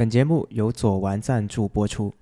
[0.00, 2.14] 本节目由左玩赞助播出。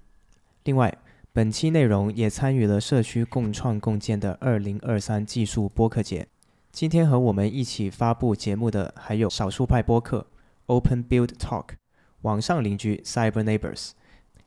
[0.64, 0.98] 另外，
[1.32, 6.26] 本期内容也参与了社区共创共建的二零二三技术播客节。
[6.72, 10.26] 今天和我们一起发布节目的还有少数派播客
[10.66, 11.66] Open Build Talk、
[12.22, 13.92] 网上邻居 Cyber Neighbors、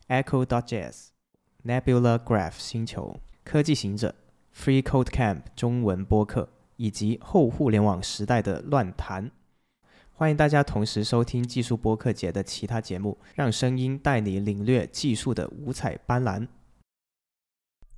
[0.10, 1.12] Echo dot Jazz、
[1.64, 4.14] Nebula Graph 星球、科技行者、
[4.54, 9.32] Free Code Camp 中文播客以及后互联网时代的乱谈。
[10.22, 16.48] 欢迎大家同时收听技术播客节的其他节目，让声音带你领略技术的五彩斑斓。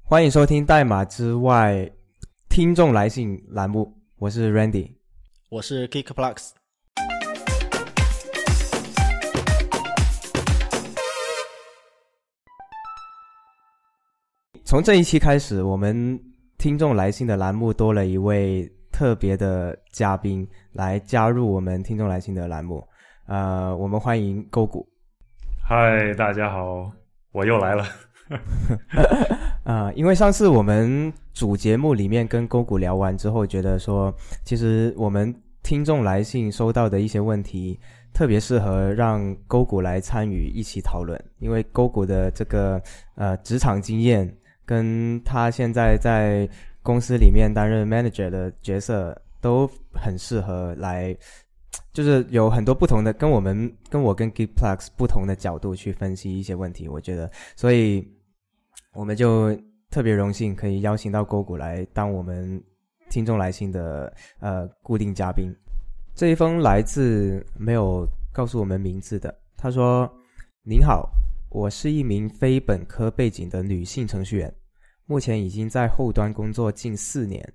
[0.03, 1.91] 欢迎收听代码之外
[2.47, 4.89] 听众来信栏目，我是 Randy。
[5.49, 6.51] 我是 KickPlus。
[14.63, 16.17] 从这一期开始，我们
[16.57, 22.87] 听众来信的栏目多了一位特别的嘉宾来加入我们听众来信的栏目。
[23.25, 24.87] 呃，我们欢迎勾股。
[25.67, 26.91] 嗨，大家好，
[27.31, 27.83] 我又来了。
[29.63, 34.13] 啊、 因为上次我们主节目里面跟勾股聊完之后，觉得说，
[34.45, 37.79] 其实我们听众来信收到的一些问题，
[38.13, 42.79] 特别适合让勾股来参与一起讨论，因为勾股的这个
[43.15, 44.31] 呃职场经验，
[44.65, 46.47] 跟他现在在
[46.83, 51.17] 公司里面担任 manager 的角色，都很适合来。
[51.91, 58.07] 就是有很多不同的，跟我们跟我跟 Geekplex 不同的角度去分析一些问题，我觉得，所以
[58.93, 59.55] 我们就
[59.89, 62.61] 特别荣幸可以邀请到勾股来当我们
[63.09, 65.51] 听众来信的呃固定嘉宾。
[66.15, 70.11] 这一封来自没有告诉我们名字的，他说
[70.65, 71.11] ：“您好，
[71.49, 74.53] 我是一名非本科背景的女性程序员，
[75.05, 77.53] 目前已经在后端工作近四年，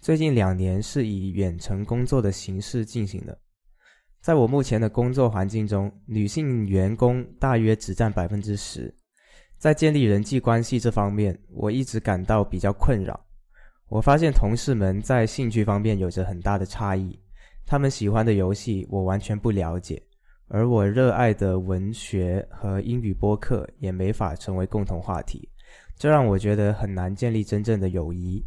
[0.00, 3.38] 最近两年是以远程工作的形式进行的。
[4.20, 8.92] 在我目前的工作环境中，女性员工大约只占百分之十。
[9.56, 13.18] 在建立人际关系这方面，我一直感到比较困扰。
[13.88, 17.18] 我发现同事们在兴趣方面有着很大的差异，
[17.66, 20.02] 他们喜欢的游戏我完全不了解，
[20.48, 25.48] 而我热爱的文学和英语播客也没法成为共同话题，
[26.00, 28.42] 这让我觉得很难建立真正的友谊。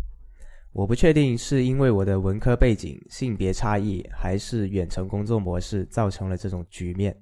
[0.71, 7.15] 我不确定是因为我的文科背景、性别差异，还是远程工作模式造成了这种局面。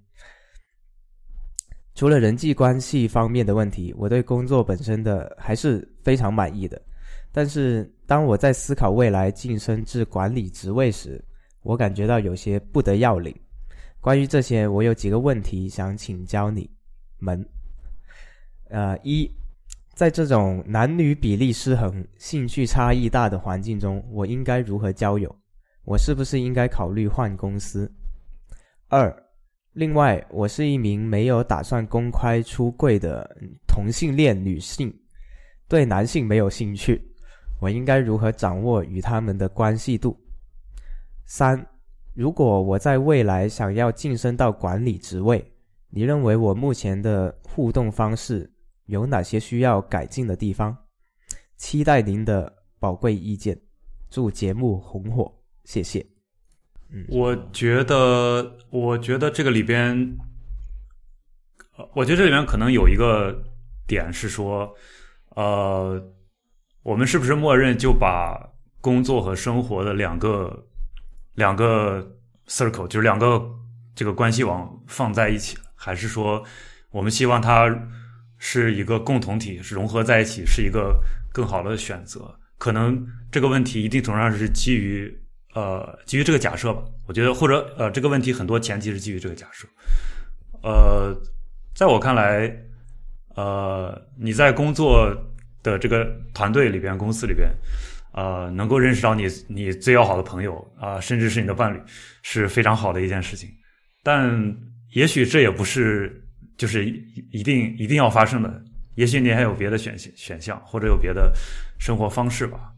[1.95, 6.81] 除了人际关系方面的问题，我对工作本身的还是非常满意的。
[7.33, 11.21] 但是当我在思考未来晋升至管理职位时，
[11.61, 13.37] 我感觉到有些不得要领。
[13.99, 16.69] 关于这些，我有几个问题想请教你
[17.19, 17.45] 们。
[18.69, 19.29] 呃，一，
[19.93, 25.33] 在这种男女比例失衡、兴趣差异大的环境中，我应该如何交友？
[25.83, 27.91] 我是不是应该考虑换公司？
[28.87, 29.13] 二，
[29.73, 33.29] 另外，我是一名没有打算公开出柜的
[33.67, 34.93] 同性恋女性，
[35.67, 37.01] 对男性没有兴趣，
[37.59, 40.17] 我应该如何掌握与他们的关系度？
[41.25, 41.63] 三，
[42.13, 45.45] 如果我在未来想要晋升到管理职位，
[45.89, 48.51] 你认为我目前的互动方式
[48.85, 50.75] 有哪些需要改进的地方？
[51.57, 53.59] 期待您的宝贵意见，
[54.09, 55.31] 祝节目红火，
[55.63, 56.05] 谢谢。
[56.89, 60.17] 嗯，我觉得，我觉得这个里边，
[61.93, 63.33] 我觉得这里面可能有一个
[63.87, 64.73] 点是说，
[65.35, 66.03] 呃，
[66.83, 68.37] 我们是不是默认就把
[68.81, 70.67] 工作和生活的两个
[71.35, 72.05] 两个
[72.47, 73.41] circle，就是两个
[73.95, 75.57] 这个关系网放在一起？
[75.75, 76.43] 还是说，
[76.91, 77.67] 我们希望它
[78.43, 80.99] 是一个共同体，是融合在一起，是一个
[81.31, 82.35] 更好的选择？
[82.57, 85.15] 可能这个问题一定程度上是基于
[85.53, 86.83] 呃基于这个假设吧。
[87.05, 89.67] 我觉得或者呃这个问题很多前提是基于这个假设。
[90.63, 91.15] 呃，
[91.75, 92.51] 在我看来，
[93.35, 95.15] 呃你在工作
[95.61, 96.03] 的这个
[96.33, 97.47] 团队里边、公司里边，
[98.13, 101.79] 呃能够认识到你你最要好的朋友啊、甚至是你的伴侣，
[102.23, 103.49] 是非常好的一件事情。
[104.01, 104.57] 但
[104.93, 106.20] 也许这也不是
[106.61, 108.63] 就是一一定一定要发生的，
[108.93, 111.33] 也许你还有别的选项选项，或者有别的
[111.79, 112.71] 生活方式吧。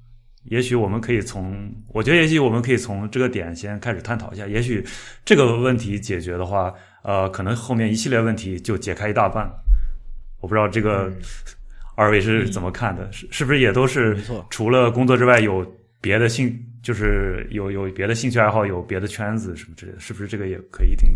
[0.45, 4.47] 也许我们可以从，我觉得也许我们可以从这个点先开始探讨一下。
[4.47, 4.81] 也许
[5.25, 9.51] 这个问题解决的话，呃，可能后面一系列问题就解开一大半。
[10.39, 11.11] 我不知道这个
[11.97, 13.11] 二位是怎么看的？
[13.11, 14.17] 是是不是也都是
[14.49, 15.69] 除了工作之外有
[15.99, 19.99] 别的兴，就是有有别的兴趣爱好，有别的圈子什么之类的？
[19.99, 21.09] 是不是这个也可以一定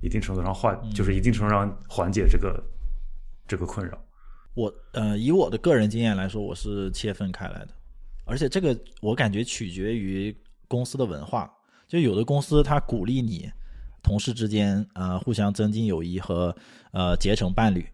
[0.00, 2.62] 一定程度上缓，就是一定程度上缓解这个
[3.46, 3.98] 这个困扰？
[4.54, 7.68] 我呃，以我的个人经验来说，我是切分开来的，
[8.24, 10.36] 而且这个我感觉取决于
[10.66, 11.50] 公司的文化。
[11.86, 13.50] 就有的公司它鼓励你，
[14.02, 16.54] 同事之间呃互相增进友谊和
[16.92, 17.86] 呃结成伴侣。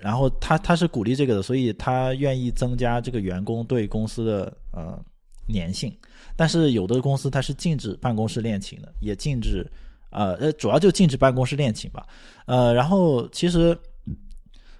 [0.00, 4.98] 然后他他是鼓励这个的，所以他愿意增加这个员工对公司的呃
[5.52, 5.94] 粘性。
[6.34, 9.70] 但是有的公司它是禁止办公室恋情的，也禁止
[10.10, 12.06] 呃呃主要就禁止办公室恋情吧。
[12.46, 13.76] 呃，然后其实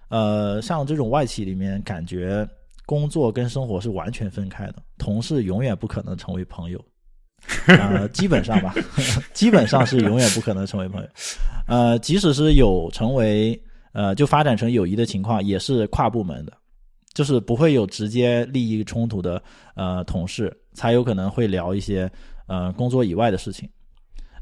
[0.08, 2.46] 呃像这种外企里面，感觉
[2.86, 6.84] 工作跟生活是完全分开的，同事永远不可能成为朋友。
[7.66, 8.74] 呃，基本上吧，
[9.32, 11.08] 基本上是永远不可能成为朋友。
[11.66, 13.60] 呃，即使是有成为。
[13.92, 16.52] 呃，就发展成友谊的情况也是跨部门的，
[17.12, 19.42] 就是不会有直接利益冲突的
[19.74, 22.08] 呃同事才有可能会聊一些
[22.46, 23.68] 呃工作以外的事情。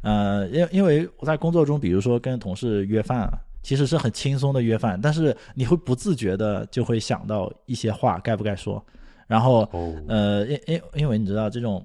[0.03, 3.31] 呃，因因为我在工作中，比如说跟同事约饭，
[3.63, 8.85] 其实是很轻松的约饭，但是你会不自觉的就会想到一些话该不该说，
[9.27, 9.69] 然后
[10.09, 11.85] 呃，因因因为你知道这种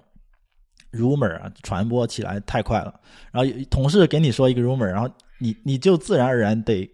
[0.92, 2.94] rumor 啊传播起来太快了，
[3.31, 6.89] 然后同事给你说一个 rumor，然后你你就自然而然得。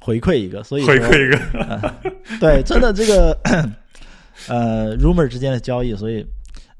[0.00, 1.94] 回馈一个，所以回馈一个，
[2.40, 3.38] 对，真的这个
[4.48, 6.26] 呃，rumor 之间的交易，所以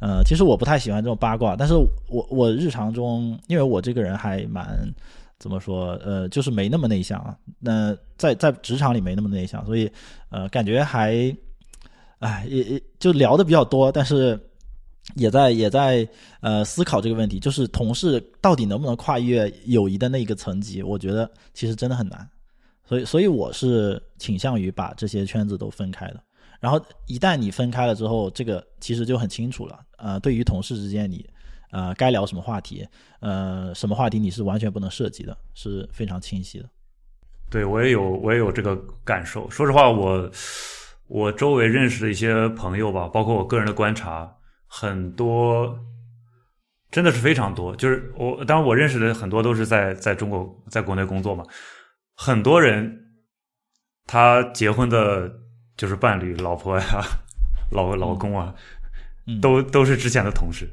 [0.00, 1.74] 呃，其实我不太喜欢这种八卦，但是
[2.08, 4.78] 我我日常中，因为我这个人还蛮
[5.38, 9.90] 怎么说，呃，就是没那么内向啊，那在在职场里没那么内向，所以
[10.30, 11.14] 呃，感觉还，
[12.20, 14.38] 哎，也也就聊的比较多，但是
[15.14, 16.08] 也在也在
[16.40, 20.82] 呃思考这个问题，就是同事到底能不能跨越友谊的那个层级？
[20.82, 22.28] 我觉得其实真的很难。
[22.84, 26.22] 所以，所以我是倾向于把这些圈子都分开的。
[26.58, 29.78] 然后，一旦你分开了之后，这个其实就很清楚了。
[29.98, 31.28] 呃，对于同事之间，你
[31.70, 32.88] 呃该聊什么话题，
[33.20, 36.68] 呃，什么话题你是完全不能涉及的，是非常清晰的。
[37.50, 39.48] 对我也有，我也有这个感受。
[39.50, 40.30] 说实话，我
[41.06, 44.36] 我周围认识的一些朋友吧，包括我个人的观察，
[44.66, 45.78] 很多
[46.90, 47.74] 真的是非常多。
[47.76, 51.42] 就是我，当然我认识的很多都是在在中国，在国内工作嘛。
[52.14, 53.06] 很多人，
[54.06, 55.32] 他结婚的
[55.76, 57.02] 就是伴侣、老婆呀、
[57.70, 58.54] 老老公啊，
[59.40, 60.68] 都都是之前的同事，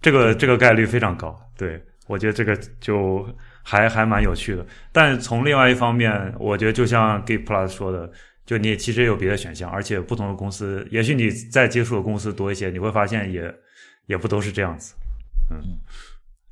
[0.00, 1.38] 这个这个概率非常高。
[1.56, 3.28] 对我觉得这个就
[3.62, 4.66] 还还蛮有趣的。
[4.92, 8.10] 但从另外一方面，我觉得就像 Gay Plus 说的，
[8.44, 13.54] 就你其实也有别的选项，而且不同的公司，也许你在接触的公司多一些，你会发现也
[14.06, 14.94] 也不都是这样子。
[15.50, 15.78] 嗯，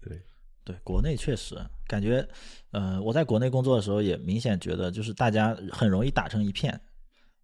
[0.00, 0.20] 对
[0.64, 1.56] 对，国内确实
[1.86, 2.26] 感觉。
[2.70, 6.78] 呃，我在国内工作的时候也明显觉得，就是大家很容易打成一片。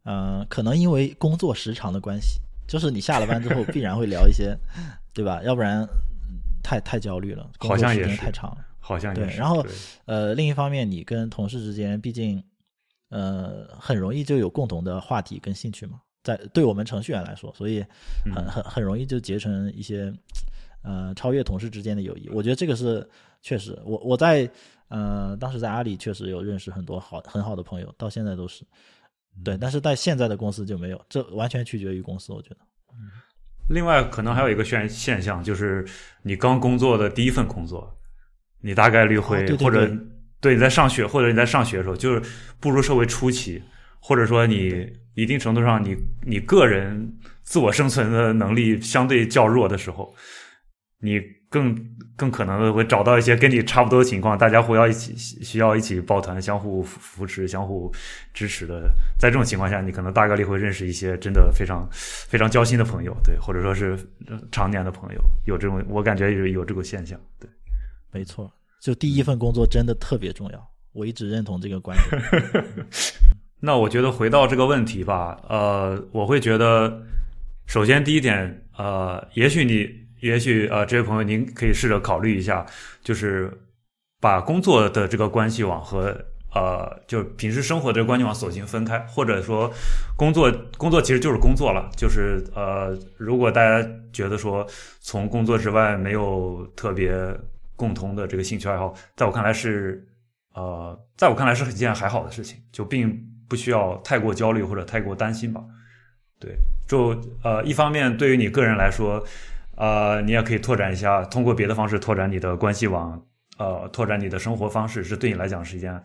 [0.04, 4.56] 嗯，可能因为工作时长的关系，就是你下了班之后 必然会聊一些，
[5.12, 5.42] 对吧？
[5.42, 5.86] 要不然
[6.62, 8.64] 太太焦虑了，工作时间太长了。
[8.80, 9.26] 好像对。
[9.36, 9.64] 然后
[10.04, 12.42] 呃，另一方面，你跟同事之间，毕竟
[13.10, 17.84] 呃很容易就有共同的话题跟兴趣嘛，在对我们程序员来说，所以
[18.34, 20.12] 很很很容易就结成一些
[20.82, 22.28] 呃超越同事之间的友谊。
[22.28, 23.08] 我觉得这个是
[23.42, 24.50] 确实，我我在。
[24.88, 28.62] 呃，当时在阿里确实有认识很多好很好的朋友，到现在都是，
[29.42, 29.56] 对。
[29.58, 32.58] 但是在现在的公司就没有，这完全取决于公司，我觉得。
[33.70, 35.84] 另外，可能还有一个现现象，就是
[36.22, 37.98] 你刚工作的第一份工作，
[38.60, 39.90] 你大概率会或者
[40.38, 42.22] 对你在上学或者你在上学的时候，就是
[42.60, 43.62] 步入社会初期，
[44.00, 45.96] 或者说你一定程度上你
[46.26, 47.10] 你个人
[47.42, 50.14] 自我生存的能力相对较弱的时候，
[51.04, 51.20] 你。
[51.50, 51.72] 更
[52.16, 57.94] 更可能的会找到一些跟你差不多的情况，大家互要一起需要一起抱团，相互扶持、相互
[58.32, 58.90] 支持的。
[59.20, 63.96] 在这种情况下，你可能大概率会认识一些真的非常非常交心的朋友，对，或者说是
[64.50, 65.20] 常年的朋友。
[65.44, 67.48] 有这种，我感觉有有这种现象，对，
[68.10, 68.52] 没错。
[68.80, 72.64] 就第一份工作真的特别重要，我一直认同这个观点。
[73.62, 77.00] 那我觉得回到这个问题吧，呃，我会觉得，
[77.68, 80.02] 首先第一点，呃，也许你。
[80.24, 82.64] 也许呃，这位朋友，您可以试着考虑一下，
[83.02, 83.52] 就是
[84.22, 86.16] 把工作的这个关系网和
[86.54, 89.70] 呃，就平时生活的关系网索性分开，或者说
[90.16, 91.90] 工作工作其实就是工作了。
[91.94, 94.66] 就是呃，如果大家觉得说
[95.02, 97.12] 从工作之外没有特别
[97.76, 100.08] 共同的这个兴趣爱好，在我看来是
[100.54, 103.14] 呃，在我看来是一件还好的事情，就并
[103.46, 105.62] 不需要太过焦虑或者太过担心吧。
[106.40, 106.56] 对，
[106.88, 109.22] 就呃，一方面对于你个人来说。
[109.76, 113.20] 呃，你也可以拓展一下，通过别的方式拓展你的关系网，
[113.58, 116.00] 呃，拓展你的生活方式，是对你来讲是一件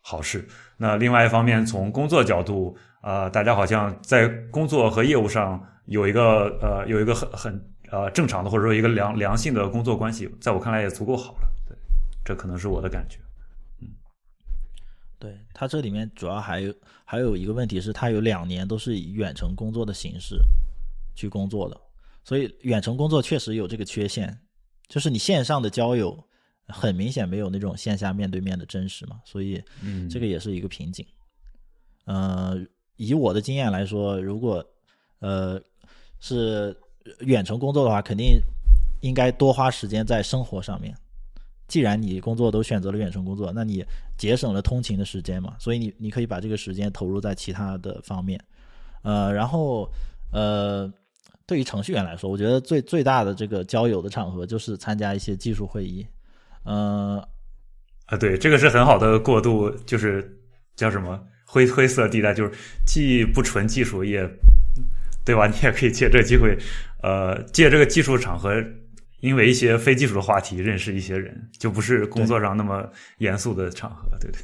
[0.00, 0.46] 好事。
[0.76, 11.48] 那另外一方面，从工作角度，呃，大家好像在工作和业务上有一个呃，有一个很很呃正常的或者说一个良良性的工作关系，在我看来也足够好了。
[11.68, 11.76] 对，
[12.24, 13.18] 这可能是我的感觉。
[13.82, 13.88] 嗯，
[15.18, 16.74] 对他这里面主要还有
[17.04, 20.38] 还有一个问题是，他有两年都是以远程工作的形式
[21.14, 21.78] 去工作的。
[22.24, 24.38] 所以远程工作确实有这个缺陷，
[24.88, 26.16] 就是你线上的交友，
[26.66, 31.04] 很明显没有那种线下面对面的真实嘛，所以嗯，这个也是一个瓶颈。
[32.04, 32.56] 呃，
[32.96, 34.64] 以我的经验来说，如果
[35.20, 35.60] 呃
[36.20, 36.76] 是
[37.20, 38.40] 远程工作的话，肯定
[39.00, 40.94] 应该多花时间在生活上面。
[41.68, 43.84] 既然你工作都选择了远程工作，那你
[44.18, 48.42] 节省了通勤的时间嘛，所以你你可以把这个时间投入在其他的方面。
[49.02, 49.88] 呃，然后
[50.32, 50.92] 呃，
[51.50, 56.06] 对于程序员来说，我觉得最最大的这个交友的场合就是参加一些技术会议。
[56.62, 57.20] 呃，
[58.06, 60.40] 啊，对，这个是很好的过渡，就是
[60.76, 62.52] 叫什么灰灰色地带，就是
[62.86, 64.24] 既不纯技术，也
[65.24, 65.48] 对吧？
[65.48, 66.56] 你也可以借这个机会，
[67.02, 68.54] 呃，借这个技术场合，
[69.18, 72.88] 因为一些非技术的话题认识一些人，就不是工作上那么
[73.18, 74.08] 严肃的场合。
[74.20, 74.40] 对对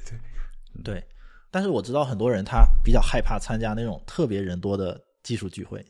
[0.83, 1.05] 对，对，
[1.53, 5.85] 但是我知道很多人他比较害怕参加那种特别人多的技术聚会，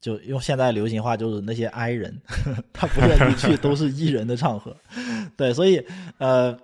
[0.00, 2.20] 就用现在流行话就是那些 I 人，
[2.72, 4.76] 他不愿意去都是 E 人的场合。
[5.36, 5.84] 对，所以
[6.18, 6.56] 呃，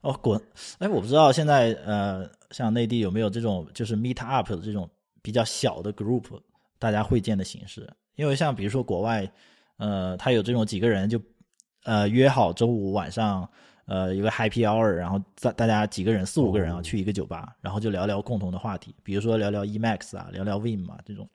[0.00, 0.40] 哦滚，
[0.78, 4.88] 哎，我不知道现在呃，像内地有没有这种就是 Meet Up 的这种
[5.22, 6.24] 比较小的 group，
[6.78, 7.88] 大家会见的形式。
[8.16, 9.30] 因为像比如说国外，
[9.76, 11.20] 呃，他有这种几个人就
[11.84, 13.48] 呃约好周五晚上。
[13.84, 21.28] 呃，一个 Happy Hour，然后大大家几个人四五个人啊，去一个酒吧，然后就聊聊共同的话题，比如说聊聊 Emacs 啊，聊聊 Vim 啊这种。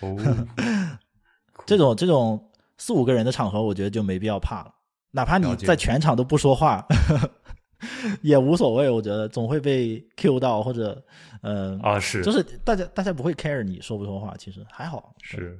[0.00, 0.16] 哦，
[1.66, 4.74] 这种这种四五个人的场合，我觉得就没必要怕了，
[5.10, 6.84] 哪怕你在全场都不说话，
[8.22, 8.90] 也无所谓。
[8.90, 11.02] 我觉得总会被 Q 到，或者
[11.42, 15.14] 呃，啊是，就是大家大家不会 care 你说不说话，其实还好。
[15.22, 15.58] 是，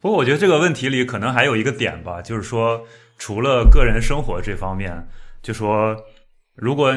[0.00, 2.82] 不过我觉得这个问题里可能还有一个点吧，就是说，
[3.16, 5.06] 除了个人生活这方面，
[5.42, 5.96] 就说
[6.54, 6.94] 如果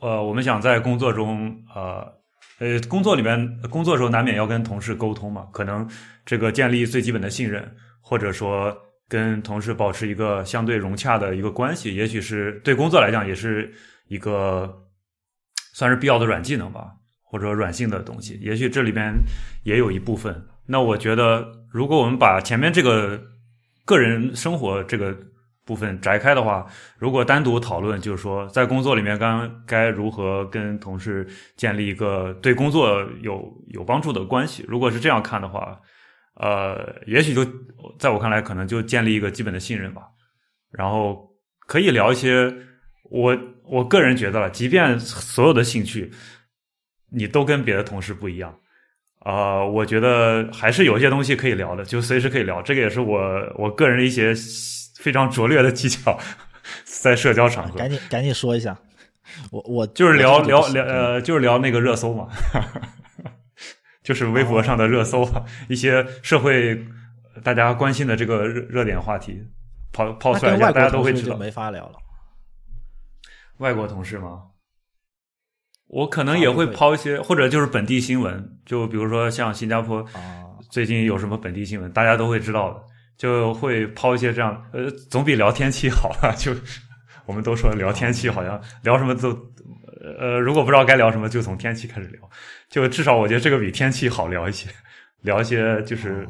[0.00, 2.19] 呃我们想在工作中呃
[2.60, 5.88] 呃工作里面工作的时候难免要跟同事沟通嘛，可能
[6.24, 7.68] 这个建立最基本的信任，
[8.00, 8.76] 或者说
[9.08, 13.72] 跟同事保持一个相对融洽的一个关系，也许是对工作来讲也是
[14.06, 14.72] 一个
[15.74, 19.12] 算是必要的软技能吧，或者软性的东西，也许这里边
[19.64, 20.46] 也有一部分。
[20.66, 23.20] 那我觉得，如果我们把前面这个
[23.84, 25.16] 个人生活这个
[25.70, 26.66] 部分摘开的话，
[26.98, 31.24] 如果单独讨论，就是说在工作里面刚该如何跟同事
[31.56, 35.80] 建立一个对工作有有帮助的关系，如果是这样看的话，
[36.34, 37.46] 呃，也许就
[38.00, 40.02] 在我看来，可能就建立一个基本的信任吧，
[40.72, 41.30] 然后
[41.68, 42.52] 可以聊一些
[43.08, 46.10] 我我个人觉得了，即便所有的兴趣
[47.12, 48.58] 你都跟别的同事不一样。
[49.20, 52.62] 啊、我觉得还是有一些东西可以聊的，就随时可以聊。
[52.62, 53.20] 这个也是我
[53.56, 54.32] 我个人的一些
[54.98, 56.18] 非常拙劣的技巧，
[56.84, 58.76] 在社交场合，赶紧赶紧说一下，
[59.50, 62.28] 我我就是聊聊聊呃，就是聊那个热搜嘛，
[64.02, 65.28] 就是微博上的热搜，
[65.68, 66.82] 一些社会
[67.42, 69.38] 大家关心的这个热热点话题，
[69.92, 71.36] 抛抛出来一下，大家都会知道。
[71.36, 71.96] 没法聊了。
[73.58, 74.44] 外国同事吗？
[75.90, 82.80] 我可能也会抛一些，或者就是本地新闻，就比如说像新加坡啊，最近有什么本地新闻，大家都会知道的，
[83.16, 86.30] 就会抛一些这样，呃，总比聊天气好啊。
[86.38, 86.54] 就
[87.26, 89.30] 我们都说聊天气，好像聊什么都，
[90.18, 92.20] 呃，如果不知道该聊什么，就从天气开始聊。
[92.68, 94.70] 就至少我觉得这个比天气好聊一些，
[95.22, 96.24] 聊一些就是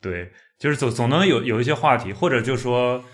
[0.00, 3.04] 对，就是总总能有有一些话题，或者就说，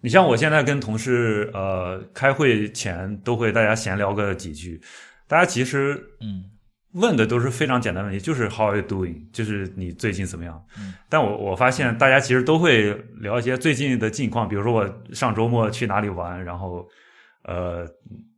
[0.00, 4.80] 你像我现在跟同事呃开会前都会大家闲聊个几句，
[5.28, 6.44] 大家其实嗯
[6.92, 9.16] 问的都是非常简单的问题，就是 How are you doing？
[9.32, 10.64] 就是你最近怎么样？
[10.78, 16.88] 嗯但我我发现大家其实都会聊一些最近的近况，比如说我上周末去哪里玩，然后
[17.44, 17.86] 呃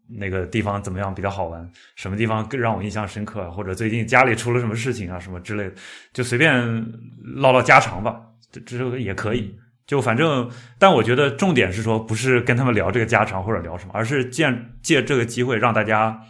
[0.08, 5.74] 那个地方怎么样比较好玩，什么地方更让我印象深刻，或者最近家里出了什么事情啊什么之类的，
[6.12, 6.84] 就随便
[7.36, 9.56] 唠唠家常吧，这这个也可以。
[9.86, 14.52] 就反正，但我觉得重点是说，不是跟他们聊这个家常或者聊什么，而是借
[14.82, 16.20] 借这个机会让大家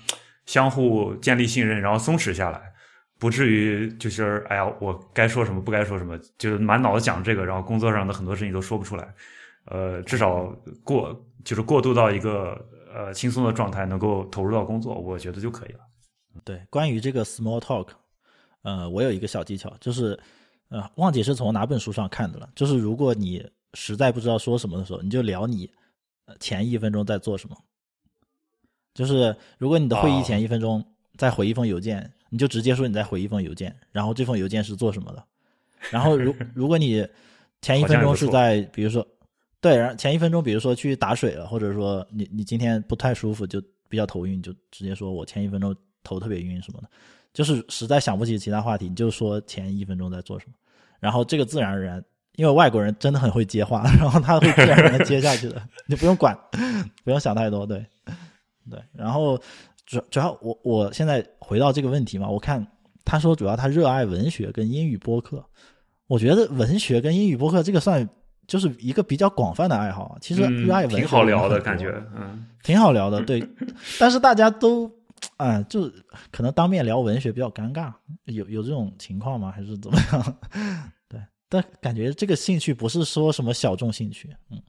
[0.49, 2.73] 相互建立信任，然后松弛下来，
[3.19, 9.15] 不至于就是哎呀，我该说什么不该说什么，就是满脑子讲这个，然后工作上的很多事情都说不出来。
[9.67, 10.47] 呃，至少
[10.83, 11.15] 过
[11.45, 15.81] 就是过渡到一个呃轻松的状态，能够投入到工作，我觉得就可以了。
[16.47, 17.89] 对，关于这个 small talk，
[18.63, 20.19] 呃，我有一个小技巧，就是
[20.71, 22.49] 呃，忘记是从哪本书上看的了。
[22.55, 25.71] 就是如果你实在不知道说什么的时候，你就聊你
[26.41, 27.55] 前一分钟在做什么。
[28.99, 30.85] 就是如果你的会议前哦一分钟
[31.17, 35.25] 再回一封邮件，你就直接说你在回一封邮件，然后这封邮件是做什么的。
[35.91, 37.07] 然后如 如果你
[37.63, 39.07] 前一分钟是在比如说
[39.61, 46.89] 对，然后前一分钟比如说去打水了，或者说你你今天不太舒服，就比较头晕，你就直接说我前一分钟头特别晕什么的。
[47.33, 50.55] 就是实在想不起其他话题，你就说前一分钟在做什么，
[50.99, 52.03] 然后这个自然而然
[52.35, 56.37] 因为外国人真的很会接话， 然后他会自然而然接下去的，你不用管，
[57.05, 57.85] 不用想太多，对，
[58.71, 58.83] 对。
[58.93, 59.41] 然后
[59.87, 62.67] 主主要我我现在回到这个问题嘛，我看
[63.05, 65.45] 他说主要他热爱文学跟英语播客，
[66.07, 68.09] 我觉得文学跟英语播客这个算
[68.47, 70.17] 就是一个比较广泛的爱好。
[70.21, 73.47] 其实热爱文学挺好聊的感觉，嗯，挺好聊的，对。
[73.99, 74.91] 但是大家都
[75.37, 75.91] 啊，就
[76.31, 77.93] 可能当面聊文学比较尴尬，
[78.25, 79.51] 有有这种情况吗？
[79.51, 80.39] 还是怎么样？
[81.09, 84.61] 对但感觉这个兴趣不是说什么小众兴趣，嗯，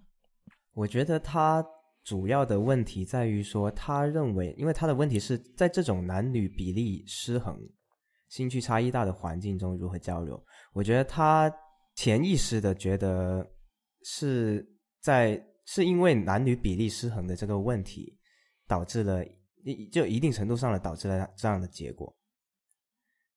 [0.74, 1.64] 我觉得他
[2.10, 7.56] 主要的问题在于说，他认为，因为他的问题是在这种男女比例失衡、
[8.30, 10.44] 兴趣差异大的环境中如何交流。
[10.74, 11.54] 我觉得他
[11.94, 13.48] 潜意识的觉得
[14.06, 14.68] 是
[15.02, 18.18] 在是因为男女比例失衡的这个问题
[18.68, 19.24] 导致了
[19.92, 22.12] 就一定程度上的导致了这样的结果。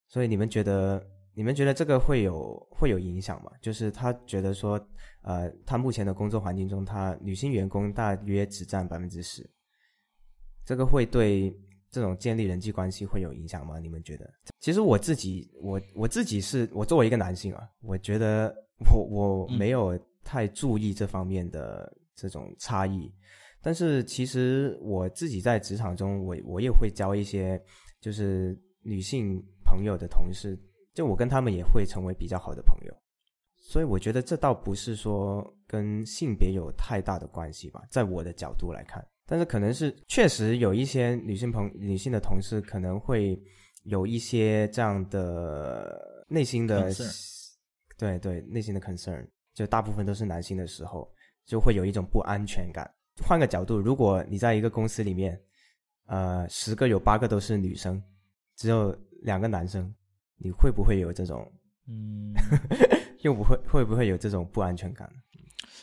[0.08, 1.06] 所以你们觉得？
[1.34, 3.50] 你们觉得这个会有会有影响吗？
[3.60, 4.78] 就是他觉得说，
[5.22, 9.48] 呃，他目前的工作环境中，他女性员工大约只占百分之十，
[10.64, 11.50] 这个会对
[11.90, 13.78] 这种建立人际关系会有影响吗？
[13.78, 14.30] 你们觉得？
[14.60, 18.54] 其实我自己，我我自己是我作为一个男性啊，我觉得
[18.90, 23.10] 我我没有太注意这方面的这种差异，
[23.62, 27.58] 但是其实我自己在职场中，我我也会交一些
[28.02, 30.58] 就是女性朋友的同事。
[30.94, 32.94] 就我跟他们也会成为比较好的朋友，
[33.56, 43.40] 所以我觉得这倒不是说跟性别有太大的关系吧，在我的角度来看，但是可能是确实有一些女性朋女性的同事可能会
[43.84, 46.90] 有一些这样的内心的，
[47.96, 51.10] 对对内心的 concern，就大部分都是男性的时候，
[51.46, 52.88] 就会有一种不安全感。
[53.26, 55.40] 换个角度，如果你在一个公司里面，
[56.06, 58.02] 呃，十个有八个都是女生，
[58.56, 59.94] 只有两个男生。
[60.44, 61.46] 你会不会有这种，
[61.86, 62.34] 嗯，
[63.22, 65.08] 又不会会不会有这种不安全感？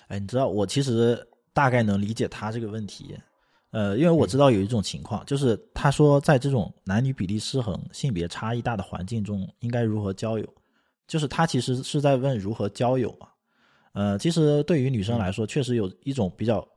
[0.09, 3.17] 哎，你知道我其实大概能理解他这个问题，
[3.71, 10.45] 呃，因为我知道有一种情况，就是他说在这种男女比例失衡、性别差异大的环境中，应该如何交友？
[11.07, 13.27] 就是他其实是在问如何交友嘛。
[13.93, 16.67] 呃，其实对于女生来说，确实有一种比较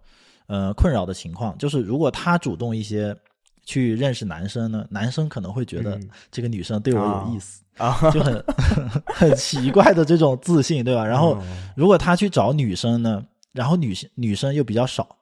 [0.47, 3.17] 呃困扰的情况，就是如果她主动一些。
[3.65, 4.87] 去认识男生呢？
[4.91, 5.99] 男生可能会觉得
[6.31, 8.45] 这个女生对我有意思啊，就很
[9.07, 11.05] 很奇怪的这种自信，对吧？
[11.07, 11.41] 然后
[11.77, 15.17] 如果他去找女生呢，然后女性女生又比较少，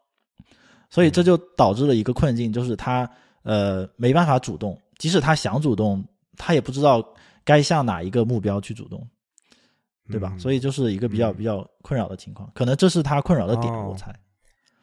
[0.89, 3.09] 所以这就导致了一个困境，就是他
[3.43, 6.03] 呃没办法主动，即使他想主动，
[6.37, 7.07] 他也不知道
[7.45, 9.07] 该向哪一个目标去主动，
[10.11, 10.35] 对吧？
[10.39, 14.15] 所以就是一个比较比较困扰的情况，可能这是他困扰的点，我猜。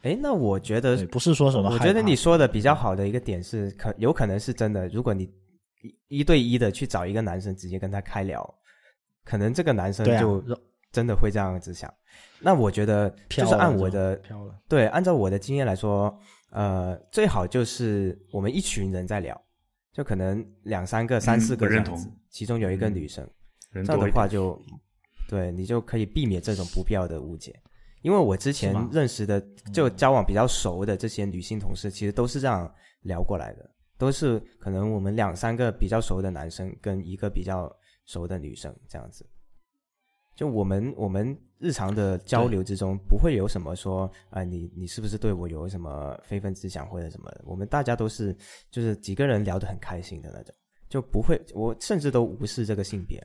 [0.04, 1.70] 哎，那我觉得不是说什么。
[1.70, 4.88] 我觉得你说的比较好的一个点是，可有可能是真的。
[4.90, 5.24] 如果你
[5.82, 8.56] 一一对一的去找一个男生，直接跟他开聊，
[9.26, 10.44] 可能这个男生就
[10.92, 11.92] 真的会这样子想。
[12.40, 14.22] 那我觉得就是按我的
[14.70, 16.16] 对，按照我的经验来说，
[16.52, 19.40] 呃，最好就是我们一群人在聊，
[19.92, 23.28] 就可能两三个、三四个这样子，其中有一个女生，
[23.74, 24.62] 这样的话就
[25.28, 27.60] 对你就可以避免这种不必要的误解。
[28.04, 29.42] 因为我之前认识的
[29.74, 37.70] 就交往比较熟的这些女性同事，其实都是这样聊过来的，都是可能我们两三个比较熟的男生跟一个比较
[38.06, 39.28] 熟的女生这样子。
[40.36, 47.30] 就我们我们日常的交流之中，不会有什么说啊，你你是不是对我有什么非分之想或者什么？
[47.44, 48.34] 我们大家都是
[48.70, 50.56] 就是几个人聊得很开心的那种，
[50.88, 53.22] 就不会我甚至都无视这个性别。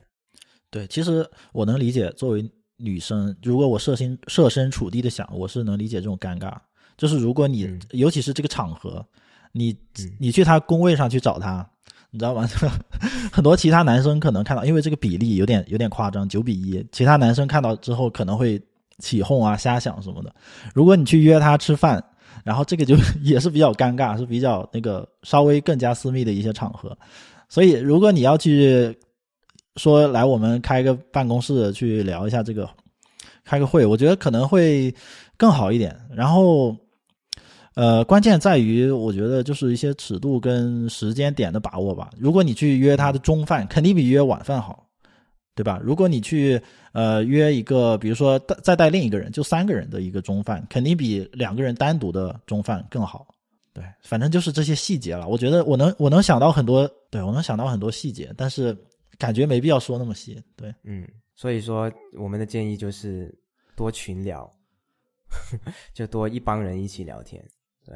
[0.71, 2.51] 对，其实我能理解作为。
[2.77, 6.53] 女生，如果我设身设身处地的想，我是能理解这种尴尬。
[6.97, 9.05] 就是如果你，尤其是这个场合，
[9.51, 9.75] 你
[10.19, 11.67] 你去他工位上去找他，
[12.11, 12.47] 你知道吗？
[13.31, 18.61] 很多其他男生可能看到，因为这个比例有点有点夸张，九比一，其他男生看到之后可能会
[18.99, 20.33] 起哄啊、瞎想什么的。
[20.73, 22.03] 如果你去约他吃饭，
[22.43, 26.97] 然后这个就 也是比较尴尬，是比较那个稍微更加私密的一些场合。
[27.49, 28.97] 所以，如果你要去。
[29.77, 32.69] 说来，我们开个办公室去聊一下这个，
[33.43, 34.93] 开个会，我觉得可能会
[35.35, 35.99] 更好一点。
[36.11, 36.75] 然后，
[37.73, 42.11] 呃，关键在于，我觉得就是一些尺度跟时间点的把握吧。
[42.19, 44.85] 如果你去约他的中饭，肯定比约晚饭好，
[45.55, 45.79] 对吧？
[45.83, 53.25] 如果你去呃约一个，比如说带再带另一个人，就三个人的一个中饭，肯定比两个人单独的中饭更好。
[53.73, 55.27] 对，反正就是这些细节了。
[55.27, 58.77] 我觉得我能我能想到很多，对我能想到很多细节，但是。
[59.23, 63.33] 感觉没必要说那么细，对，嗯，所以说我们的建议就是
[63.73, 64.51] 多群聊，
[65.95, 67.41] 就多一帮人一起聊天，
[67.85, 67.95] 对。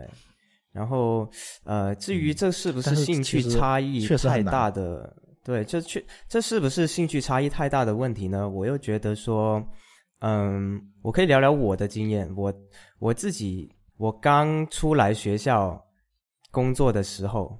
[0.72, 1.30] 然后，
[1.63, 5.13] 呃，至于这是不是兴趣差异太大的，
[5.44, 8.48] 对，这确这是不是兴趣差异太大的问题呢？
[8.48, 9.62] 我又觉得说，
[10.20, 12.32] 嗯，我可以聊聊我的经验。
[12.38, 12.54] 我
[13.00, 15.84] 我自己，我刚出来学校
[16.52, 17.60] 工作的时候，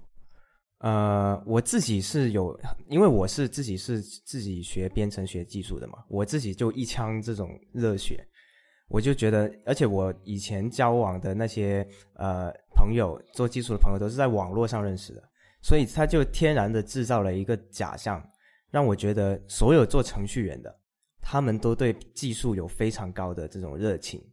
[0.80, 8.24] 呃，我自己是有，因为我是自己是自己学编程学技术的嘛，我自己就一腔这种热血，
[8.88, 15.24] 我就觉得，而且我以前交往的那些呃朋友，做技术的朋友都是在网络上认识的，
[15.64, 18.24] 所以他就天然的制造了一个假象，
[18.70, 20.80] 让我觉得所有做程序员的。
[21.20, 24.24] 他们都对技术有非常高的这种热情，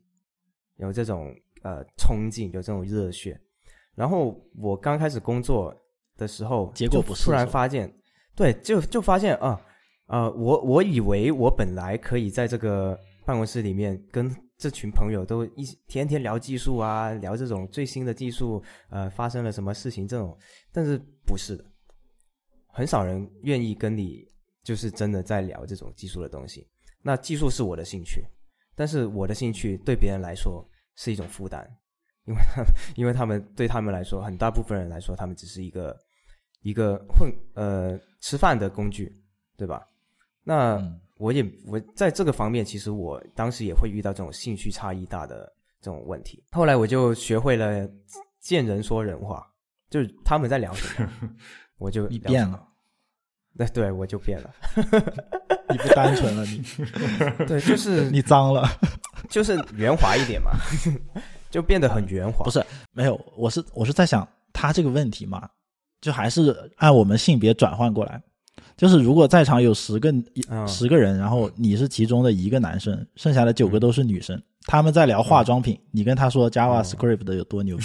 [0.76, 3.40] 有这种呃冲劲，有这种热血。
[3.96, 5.74] 然后我刚开始工作
[6.16, 7.92] 的时候，结果不是突然发现，
[8.34, 9.60] 对，就就发现啊，
[10.06, 20.36] 呃，我我以为我本来可以在这个办公室里面跟这群朋友都一天天聊技术啊，聊这种最新的技术，呃，发生了什么事情这种，
[20.72, 20.96] 但是
[21.26, 21.64] 不是的，
[22.68, 24.26] 很少人愿意跟你
[24.62, 26.66] 就是真的在聊这种技术的东西。
[27.02, 28.24] 那技术是我的兴趣，
[28.74, 31.68] 但是我的兴趣对别人来说是一种负担，
[32.24, 32.40] 因为
[32.96, 35.94] 因为他们对他们来说，很大部分人来说，他们只是一个
[36.64, 39.12] 一个混呃吃饭的工具，
[39.56, 39.86] 对吧？
[40.42, 40.82] 那
[41.18, 46.42] 我也我在这个方面，其实我当时也会遇到这种兴趣差异大的这种问题。
[46.52, 47.86] 后来我就学会了
[48.40, 49.46] 见人说人话，
[49.90, 51.10] 就是他们在聊什么，
[51.76, 52.66] 我就你变了。
[53.56, 54.52] 对对，我就变了，
[55.70, 56.60] 你不单纯了，你
[57.46, 58.68] 对，就是你脏了，
[59.30, 60.50] 就是圆滑一点嘛，
[61.50, 62.42] 就变得很圆滑。
[62.42, 65.48] 不是，没有，我是我是在想他这个问题嘛，
[66.04, 68.20] 就还是按我们性别转换过来，
[68.76, 70.12] 就是如果在场有十个
[70.66, 77.84] 十个人，然后你是其中的一个男生，剩下的九个都是女生，他们在聊化妆品，你跟他说 JavaScript 的有多牛逼？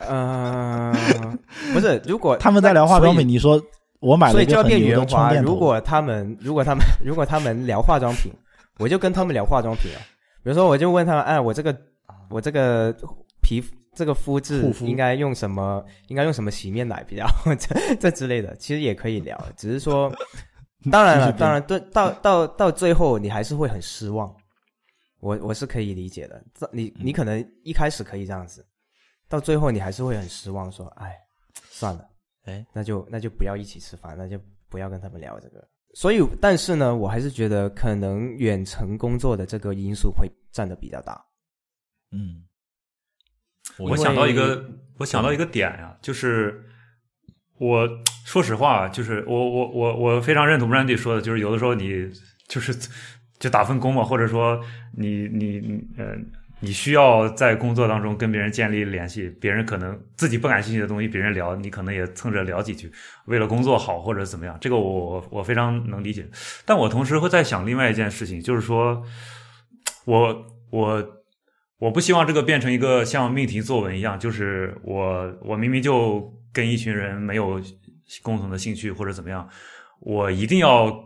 [0.08, 1.38] 嗯，
[1.74, 3.60] 不是，如果他们在聊化妆品，你说。
[3.98, 5.32] 我买了一个很圆滑。
[5.36, 8.30] 如果他们，如果他们，如果他们聊化妆品，
[8.78, 9.98] 我就跟他们聊化妆品啊。
[10.44, 11.74] 比如说，我就问他们，哎，我这个，
[12.28, 12.94] 我这个
[13.40, 15.84] 皮肤，这个肤质应该用什么？
[16.06, 17.26] 应该用什么洗面奶比较？
[17.58, 19.36] 这这之类的，其实也可以聊。
[19.56, 20.12] 只是说，
[20.92, 24.32] 当然了，当然，对，到到到最后，你还是会很失望。
[25.20, 26.44] 我我是可以理解的。
[26.70, 28.64] 你你可能一开始可以这样子，
[29.28, 31.18] 到最后你还是会很失望，说，哎，
[31.70, 32.06] 算了。
[32.44, 35.66] 哎，那就那就不要一起吃饭，那就不要跟他们聊这个。
[35.94, 41.24] 所以，但是呢，我还是觉得可能远程工作的这个因素会占的比较大。
[42.12, 42.44] 嗯，
[43.78, 44.64] 我想到一个，
[44.98, 46.64] 我想到一个点呀，就是
[47.58, 47.88] 我
[48.24, 52.10] 说实话，就是我我我我非常认同 Randy 说的，就是有的时候你
[52.48, 52.74] 就是
[53.38, 54.60] 就打份工嘛，或者说
[54.96, 56.16] 你你呃。
[56.60, 62.90] 你需要在工作当中跟别人建立联系，别人可能自己不感兴趣的东西，别人聊，你可能也蹭着聊几句，
[63.26, 66.26] 为了工作好或者怎么样，这个我我非常能理解。
[66.64, 69.04] 但我同时会在想另外一件事情，就是说，
[70.06, 71.15] 我我
[71.78, 77.60] 我不希望这个变成一个像命题作文一样，就是我我明明就跟一群人没有
[78.22, 79.48] 共同的兴趣或者怎么样，
[80.00, 81.04] 我一定要。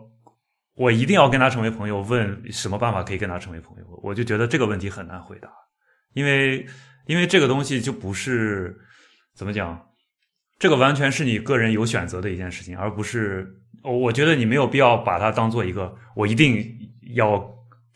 [0.76, 3.85] 我一定要跟他成为朋友，问什么办法可以跟他成为朋友？
[4.02, 5.50] 我就觉得这个问题很难回答，
[6.14, 6.64] 因为
[7.04, 8.74] 因为这个东西就不是
[9.35, 9.78] 怎么讲，
[10.59, 13.46] 这个完全是你个人有选择的一件事情，而不是
[13.83, 16.66] 我觉得你没有必要把它当做一个我一定
[17.14, 17.38] 要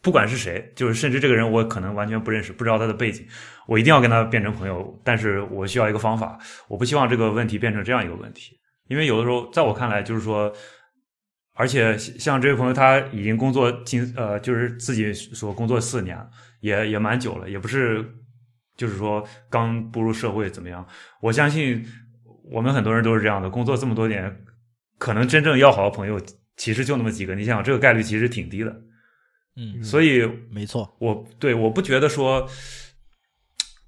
[0.04, 3.26] 不管是谁，就是甚至这个人我可能完全不认识，不知道他的背景，
[3.66, 6.38] 我一定要跟他变成朋友，但是我需要一个方法，
[6.68, 8.56] 我不希望这个问题变成这样一个问题，
[8.88, 10.54] 因为有的时候在我看来就是说。
[11.56, 16.18] 而且像这位朋友，他已经工作近呃，就是自己说工作四年，
[16.58, 18.04] 也也蛮久了，也不是
[18.76, 20.84] 就是说刚步入社会怎么样。
[21.20, 21.86] 我相信
[22.50, 24.36] 我们很多人都是这样的，工作这么多年，
[24.98, 26.20] 可能真正要好的朋友
[26.56, 27.36] 其实就那么几个。
[27.36, 28.76] 你想想，这个概率其实挺低的。
[29.56, 32.48] 嗯，所以没错，我对我不觉得说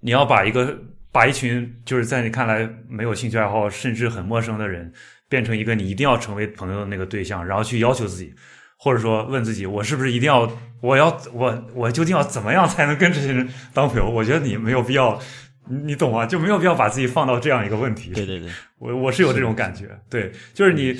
[0.00, 0.78] 你要把一个
[1.12, 4.92] 把一群就是在你看来没有兴趣爱好甚至很陌生的人。
[5.28, 8.32] 变成一个你一定要成为朋友的那个对象，然后去要求自己，
[8.78, 10.48] 或者说问自己，我是不是一定要，
[10.80, 14.08] 我要我我究竟要怎么样才能跟这些人当朋友？
[14.08, 15.20] 我觉得你没有必要，
[15.68, 16.24] 你懂吗？
[16.24, 18.12] 就没有必要把自己放到这样一个问题。
[18.12, 18.48] 对对对，
[18.78, 19.88] 我我是有这种感觉。
[20.08, 20.96] 对，就是你，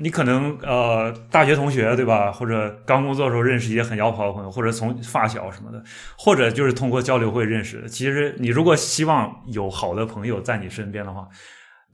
[0.00, 2.30] 你可能呃，大学同学对吧？
[2.32, 5.82] 或者刚工作的时候认识一些很要好的朋友，或者从发小什么的，
[6.16, 7.88] 或者就是通过交流会认识的。
[7.88, 11.28] 其实你如果希望有好的朋友在你身边的话。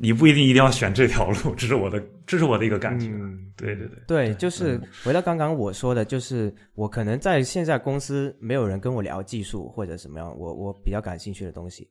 [0.00, 3.08] 你不一定一定要选这条路， 这是我的，这是我的一个感觉。
[3.56, 11.90] 对对对，对，就是回到刚刚我说的，就是我可能在现在公司没有人跟我聊技术或者什么样，我我比较感兴趣的东西，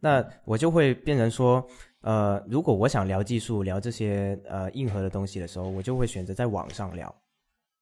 [0.00, 1.64] 那我就会变成说，
[2.04, 7.12] 呃，如果我想聊技术，聊这些呃硬核的东西的时候，我就会选择在网上聊，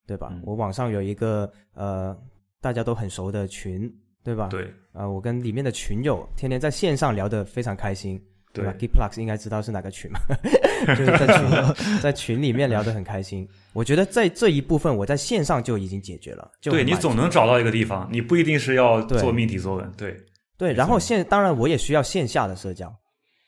[0.07, 0.29] 对吧？
[0.31, 2.17] 嗯我网上有一个呃
[2.61, 4.47] 大家都很熟的群，对吧？
[4.47, 8.17] 对啊、我跟里面的群友天天在线上聊得非常开心，
[8.53, 10.19] 对对吧 g i p l u x 应该知道是哪个群嘛，
[10.95, 13.45] 就是在群 在群里面聊得很开心。
[13.73, 16.49] 我觉得在这一部分，我在线上就已经解决了。
[16.61, 20.17] 就对，你总能找到一个地方，你不一定是要做命题作文，对
[20.57, 22.89] 对，然后线当然我也需要线下的社交。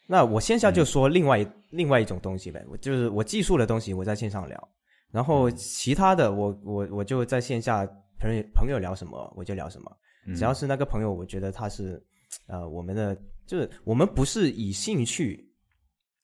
[0.08, 0.86] 那我线下就嗯。
[0.86, 4.70] 说另外一、另外一种东西呗，我就是我技术的东西我在线上聊，
[5.12, 5.56] 然后嗯。
[5.56, 7.86] 其他的我我我就在线下
[8.20, 9.92] 朋友朋友聊什么我就聊什么，
[10.28, 10.36] 嗯。
[10.36, 12.02] 只要是那个朋友，我觉得他是
[12.48, 15.48] 呃我们的就是我们不是以兴趣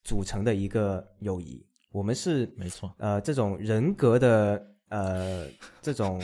[0.03, 5.45] 组成的一个友谊，我们是没错，呃这种人格的呃
[5.81, 6.19] 这种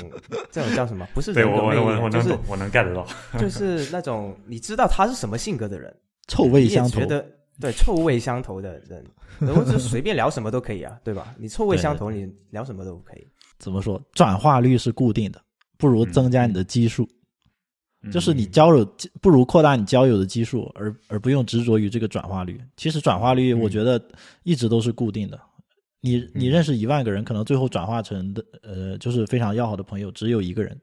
[0.51, 1.07] 这种叫什么？
[1.13, 5.95] 不是对我我人格魅力就是我我能懂，我能 get 到，就是那种你知道他是什么性格的人，
[6.27, 7.05] 臭味相投觉。
[7.05, 7.25] 得
[7.59, 9.03] 对臭味相投的人，
[9.39, 11.33] 然后就随便聊什么都可以啊，对吧？
[11.37, 13.27] 你臭味相投，你聊什么都可以。
[13.57, 14.01] 怎么说？
[14.13, 15.41] 转化率是固定的，
[15.77, 17.07] 不如增加你的基数。
[18.11, 18.85] 就是你嗯交友
[19.21, 22.61] 不如扩大你交友的基数，而而不用执着于这个转化率。
[22.77, 24.01] 其实转化率，嗯我觉得
[24.43, 25.39] 一直都是固定的。
[25.99, 30.79] 你你认识一万个人，可能最后转化成的呃，就是非常要好的朋友只有一个人，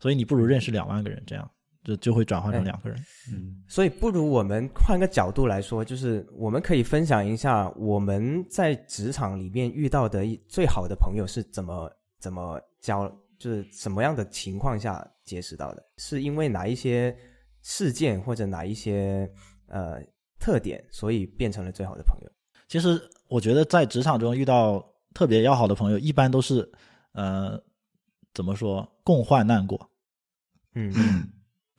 [0.00, 1.48] 所以你不如认识两万个人，这样
[1.90, 2.98] 就就会转化成哎两个人。
[3.32, 3.62] 嗯。
[3.68, 17.16] 所以不如我们换个角度来说，就是我们可以分享一下我们在职场里面遇到的一最好的朋友是怎么怎么交，就是什么样的情况下结识到的，是因为哪一些
[17.62, 19.30] 事件或者哪一些
[19.66, 20.00] 呃
[20.38, 22.30] 特点，所以变成了最好的朋友。
[22.68, 26.70] 其实我觉得在职场中遇到特别要好的朋友，一般都是
[27.12, 27.60] 呃
[28.32, 29.90] 怎么说共患难过，
[30.74, 30.92] 嗯，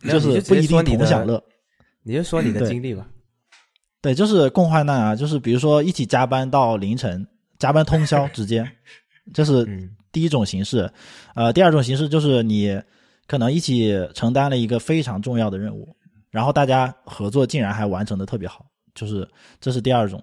[0.04, 1.44] 就是不一定同享乐。
[2.04, 3.08] 你就说你的经历吧。
[4.02, 7.28] 对，就是共患难啊，就是比如说一起加班到凌晨，
[7.60, 8.68] 加班通宵，直接，
[9.32, 10.92] 这是嗯第一种形式。
[11.36, 12.82] 呃，第二种形式就是你
[13.28, 15.96] 可能一起承担了一个非常重要的任务，
[16.32, 19.28] 然后大家合作竟然还完成的特别好，就是
[19.60, 20.22] 这是第二种。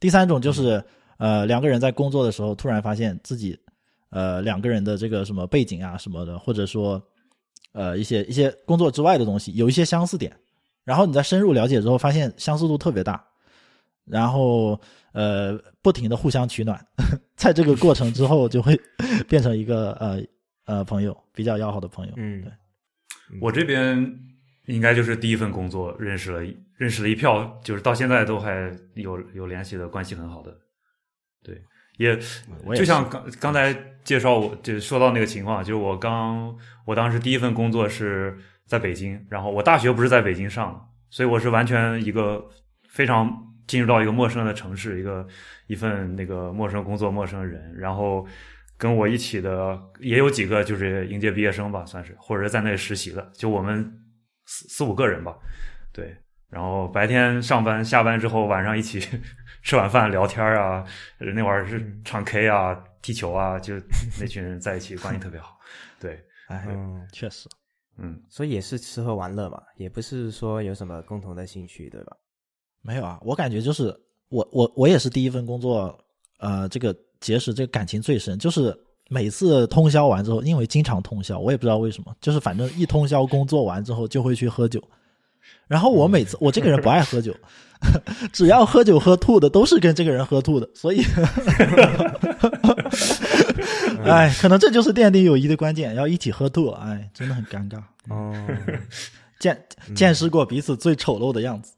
[0.00, 0.82] 第三种就是
[1.18, 3.54] 呃两个人在工作的时候突然发现自己
[4.08, 7.00] 呃两个人的这个什么背景啊什么的，或者说
[7.72, 10.34] 呃一些一些工作之外的东西有一些相似点，
[10.84, 13.24] 然后你在深入了解之后发现相似度特别大，
[14.04, 14.80] 然后
[15.12, 16.84] 呃不停的互相取暖，
[17.36, 18.78] 在这个过程之后就会
[19.28, 20.22] 变成一个呃
[20.66, 22.12] 呃朋友比较要好的朋友。
[22.16, 22.52] 嗯对，
[23.40, 24.18] 我这边
[24.66, 26.40] 应该就是第一份工作认识了
[26.76, 30.56] 认识了一票，就是到现在都还有有联系的关系很好的，
[31.42, 31.62] 对，
[31.98, 32.18] 也
[32.74, 42.44] 就像刚刚才介绍我就说到那个情况，就是我刚我当时第一份工作是在北京，然后我大学不是在北京上的，所以我是完全一个
[42.88, 43.30] 非常
[43.66, 45.26] 进入到一个陌生的城市，一个
[45.66, 48.26] 一份那个陌生工作、陌生人，然后
[48.76, 53.92] 跟我一起的也有几个就是应届毕业生吧，算是或者是在那里实习的，就我们
[54.46, 55.36] 四四五个人吧，
[55.92, 56.16] 对。
[56.50, 59.00] 然后白天上班，下班之后晚上一起
[59.62, 60.84] 吃晚饭聊天啊，
[61.18, 63.74] 呃那会儿是唱 K 啊、踢球啊，就
[64.20, 65.58] 那群人在一起关系特别好。
[66.00, 67.48] 对， 哎，嗯，确实，
[67.96, 72.16] 嗯，所以也是吃喝玩乐嘛，也不是说有什么共同的兴趣，对吧？
[72.82, 73.94] 没有啊，我感觉就是
[74.28, 75.96] 我我我也是第一份工作，
[76.38, 78.76] 呃，这个结识这个感情最深，就是
[79.08, 84.82] 每次通宵完之后，因为经常通宵，我也不知道为什么，就是反正一通宵工作完之后就会去喝酒，
[85.66, 87.34] 然后我每次我这个人不爱喝酒，
[88.32, 91.02] 只要喝酒喝吐的都是跟这个人喝吐的，所以，
[94.04, 98.32] 哎，可能这就是奠定友谊的关键，要一起喝吐，哎，真的很尴尬，哦，
[99.38, 101.74] 见见识过彼此最丑陋的样子，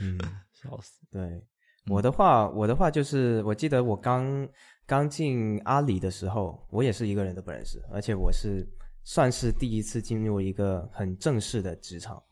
[0.00, 0.18] 嗯，
[0.52, 0.92] 笑死。
[1.12, 1.42] 对，
[1.88, 4.48] 我的话，我的话就是，我记得我刚
[4.86, 8.64] 刚进阿里的时候，我也是一个人都不认识，而且我是
[9.04, 12.22] 算是第一次进入一个很正式的职场，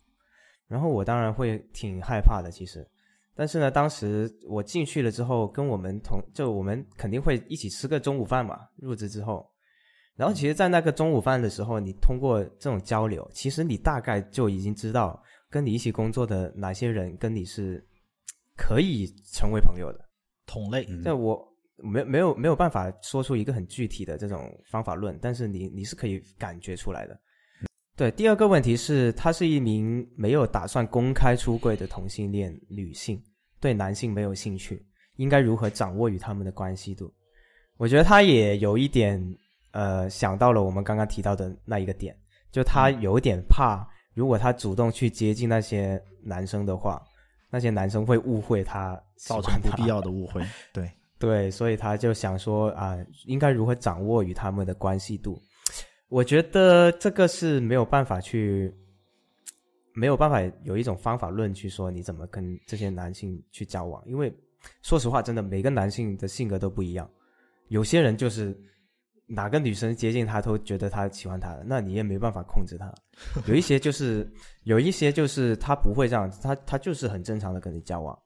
[0.66, 2.86] 然后我当然会挺害怕的，其实。
[3.34, 9.48] 但是呢，当时我进去了之后，跟我们同就我们肯定会一起吃个中午饭嘛，入职之后。
[10.16, 17.80] 然后其实，在那个中午饭的时候，你通过这种交流，其实你大概就已经知道跟你一起工作的哪些人跟你是
[18.56, 20.04] 可以成为朋友的。
[20.44, 21.47] 同类，嗯这我
[21.78, 27.18] 没没有没有办法说出一个很具体的这种方法论，但是你你是可以感觉出来的。
[27.96, 33.20] 对，第二个问题是，她是一名没有打算公开出柜的同性恋女性，
[33.60, 34.84] 对男性没有兴趣，
[35.16, 37.12] 应该如何掌握与他们的关系度？
[37.76, 39.20] 我觉得她也有一点
[39.72, 42.16] 呃想到了我们刚刚提到的那一个点，
[42.52, 47.02] 就她有点怕，如果她主动去接近那些男生的话，
[47.50, 50.40] 那些男生会误会她造成不必要的误会。
[50.72, 50.88] 对，
[51.18, 55.36] 对，所以他就想说啊，应该如何掌握与他们的关系度？
[56.08, 58.72] 我觉得这个是没有办法去，
[59.94, 64.32] 没有办法有一种方法论去说你怎么跟这些男性去交往，因为
[64.82, 67.10] 说实话，真的每个男性的性格都不一样，
[67.66, 68.56] 有些人就是
[69.26, 72.94] 哪个女生接近他都觉得他喜欢他，那你也没办法控制他。
[73.46, 74.30] 有一些就是
[74.62, 78.16] 有一些就是他不会这样，他他就是很正常的跟你交往，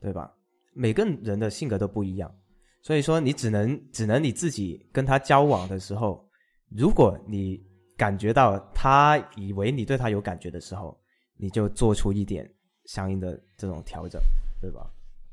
[0.00, 0.32] 对吧？
[0.74, 2.34] 每个人的性格都不一样，
[2.80, 6.28] 所以说你只能只能你自己跟他交往的时候，
[6.70, 7.62] 如果你
[7.96, 10.98] 感觉到他以为你对他有感觉的时候，
[11.36, 12.50] 你就做出一点
[12.86, 14.20] 相应的这种调整，
[14.60, 14.90] 对吧？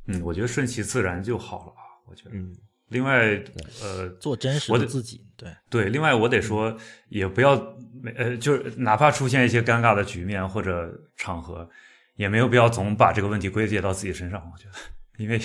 [0.07, 1.73] 嗯，我觉得顺其自然就好了。
[2.05, 2.55] 我觉得，嗯，
[2.87, 3.41] 另外，
[3.81, 6.75] 呃，做真实的自己，对，对，另外我得说，
[7.09, 7.55] 也不要
[8.01, 11.69] 没呃，就是哪怕出现一些尴尬的局面或者场合，
[12.15, 14.41] 也没有必要总把这个问题归结到自己身上。
[14.51, 14.73] 我觉得，
[15.19, 15.39] 因为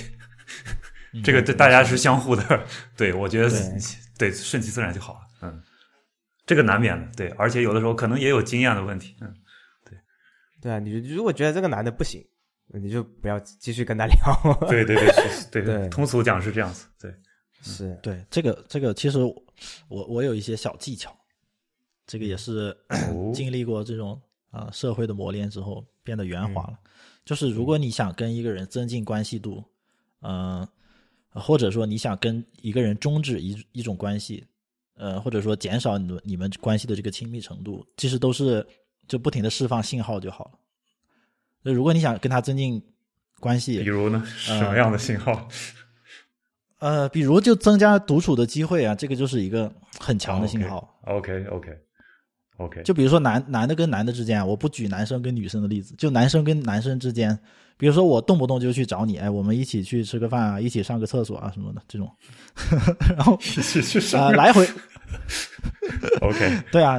[1.23, 3.51] 这个对大家是相互的， 对我觉得
[4.17, 5.21] 对 顺其自然就好了。
[5.43, 5.63] 嗯，
[6.47, 9.15] 这个难免的，对，而且有的时候可能也有经验的问题。
[9.21, 9.35] 嗯，
[9.85, 9.99] 对
[10.63, 12.25] 对啊，你如果觉得这个男的不行，
[12.69, 14.17] 你就不要继续跟他聊。
[14.69, 16.87] 对 对对，是对对通俗讲是这样子。
[16.99, 17.15] 对，
[17.63, 21.15] 是，对，这个这个其实我我有一些小技巧，
[22.07, 26.79] 这个也是哦经历过这种啊、社会的磨练之后变得圆滑嗯了。
[27.25, 29.65] 就是如果你想跟一个人增进关系度，
[30.21, 30.67] 嗯、
[31.31, 34.45] 或者说你想跟一个人终止一一种关系，
[34.97, 38.67] 呃，或者说减少你们你们关系的这个亲密程度，其实都是
[39.09, 40.51] 就不停的释放信号就好了。
[41.63, 42.83] 那如果你想跟他增进
[43.41, 45.49] 关系，比如呢，什么样的信号？
[46.79, 51.01] 呃，比如就增加独处的机会啊，这个就是一个很强的信号。
[51.07, 51.84] OK OK
[52.59, 57.37] OK，就比如说男男的跟男的之间啊，我不举男生跟女生的例子，就男生跟男生之间，
[57.77, 62.09] 比如说我动不动就去找你，哎，我们一起去吃个饭啊，一起上个厕所啊什么的这种，
[63.17, 64.65] 然后一起去啊、上来回
[66.23, 66.99] OK 对啊，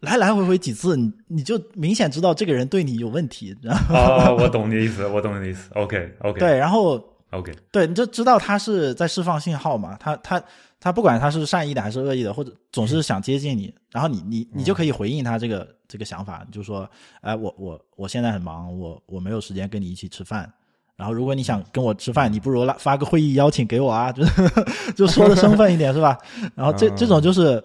[0.00, 5.70] 来来回回几次，你你就明显知道这个人对你有问题，然后哦，我懂你的意思，我懂你的意思。
[5.74, 10.42] OK OK 对，然后 OK 对，你就知道他是在释放信号嘛，他他
[10.86, 16.88] 他不管他是善意的还是恶意的，或者总是想接近你，然后你你你就可以回应他这个、这个想法，你就说，
[17.22, 20.48] 哎，我我我现在很忙，我我没有时间跟你一起吃饭。
[20.94, 24.32] 然后如果你想跟我吃饭，你不如拉发个会议邀请给我啊，就是
[24.94, 26.16] 就说的生分一点是吧？
[26.54, 27.60] 然后这这种就是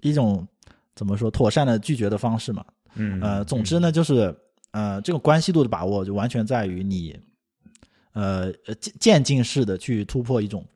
[0.00, 0.44] 一种
[0.96, 2.64] 怎么说妥善的拒绝的方式嘛。
[2.96, 4.36] 嗯呃，总之呢，就是
[4.72, 7.16] 呃，这个关系度的把握就完全在于你，
[8.12, 10.66] 呃，呃渐渐进式的去突破一种，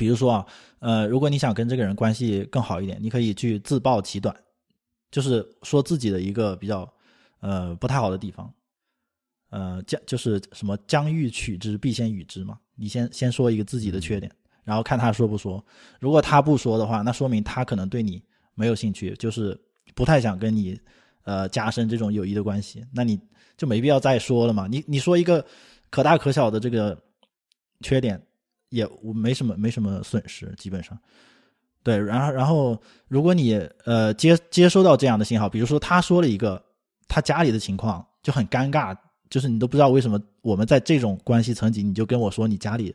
[0.00, 0.46] 比如说啊，
[0.78, 4.34] 呃，如果你想跟这个人关系更好一点，你可以去自曝其短，
[5.10, 6.90] 就是说自己的一个比较
[7.40, 8.50] 呃不太好的地方，
[9.50, 14.32] 呃，将就是什么将欲取之，必先予之嘛，你先先说一个自己的缺点，
[14.64, 15.62] 然后看他说不说，
[16.00, 18.22] 如果他不说的话，那说明他可能对你
[18.54, 19.54] 没有兴趣，就是
[19.94, 20.80] 不太想跟你
[21.24, 23.20] 呃加深这种友谊的关系，那你
[23.54, 24.66] 就没必要再说了嘛。
[24.66, 25.44] 你你说一个
[25.90, 26.98] 可大可小的这个
[27.82, 28.18] 缺点，
[28.70, 30.98] 也没什么没什么损失，基本上。
[31.82, 33.54] 对，然后然后如果你
[33.84, 36.62] 呃接接收到这样的信号，比如说他说了一个
[37.08, 38.96] 他家里的情况就很尴尬，
[39.30, 42.94] 就是你都不知道为什么我们在这种关系层级，你就跟我说你家里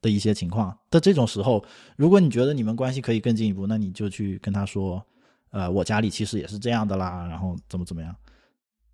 [0.00, 1.62] 的一些情况的这种时候，
[1.96, 5.04] 如果你觉得你们关系可以更进一步，那你就去跟他说，
[5.50, 8.16] 呃，我家里其实也是这样的啦，然后怎么怎么样，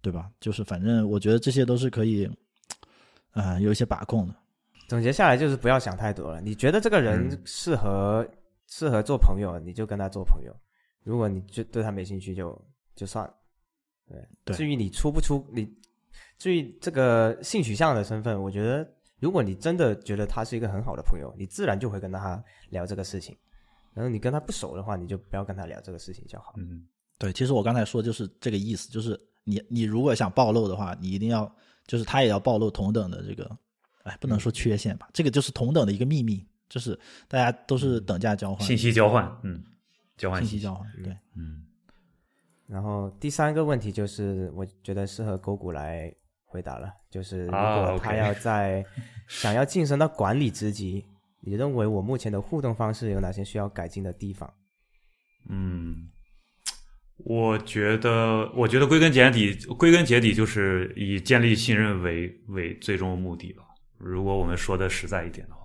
[0.02, 0.28] 对吧？
[0.40, 2.28] 就是反正我觉得这些都是可以，
[3.34, 4.34] 呃，有一些把控的。
[4.90, 6.40] 总结下来就是不要想太多了。
[6.40, 8.28] 你觉得这个人嗯适合、
[8.66, 10.50] 适合做朋友，你就跟他做朋友；
[11.04, 12.60] 如果你就对他没兴趣就，
[12.96, 13.32] 就算了。
[14.08, 15.72] 对，对至于你出不出，你
[16.38, 18.84] 至于这个性取向的身份，我觉得
[19.20, 23.38] 如果你真的觉得他是一个很好的朋友，你自然就会跟他聊这个事情。
[23.94, 26.54] 然后你跟他不熟的话，你就不要跟他聊这个事情就好。
[26.56, 26.84] 嗯
[27.16, 31.48] 对，其实我刚才说就是这个意思，就是你你如果想暴露的话，你一定要
[31.86, 33.56] 就是他也要暴露同等的这个，
[34.04, 39.62] 哎，不能说缺陷吧，这个就是同等的一个秘密，就是大家都是等价交换，信息交换，嗯，
[40.16, 41.64] 交换信息交换，对，嗯
[42.66, 48.84] 然后第三个问题就是，我觉得适合勾股来回答了，就是如啊果他要在
[49.26, 51.04] 想要晋升到管理职级，
[51.40, 54.52] 你认为我目前的互动方式有哪些需要改进的地方？
[55.48, 56.10] 嗯，
[57.16, 63.64] 我觉得，我觉得归根结底，归根结底就是以建立信任为为最终目的吧。
[64.00, 65.60] 如果我们说的实在一点的话，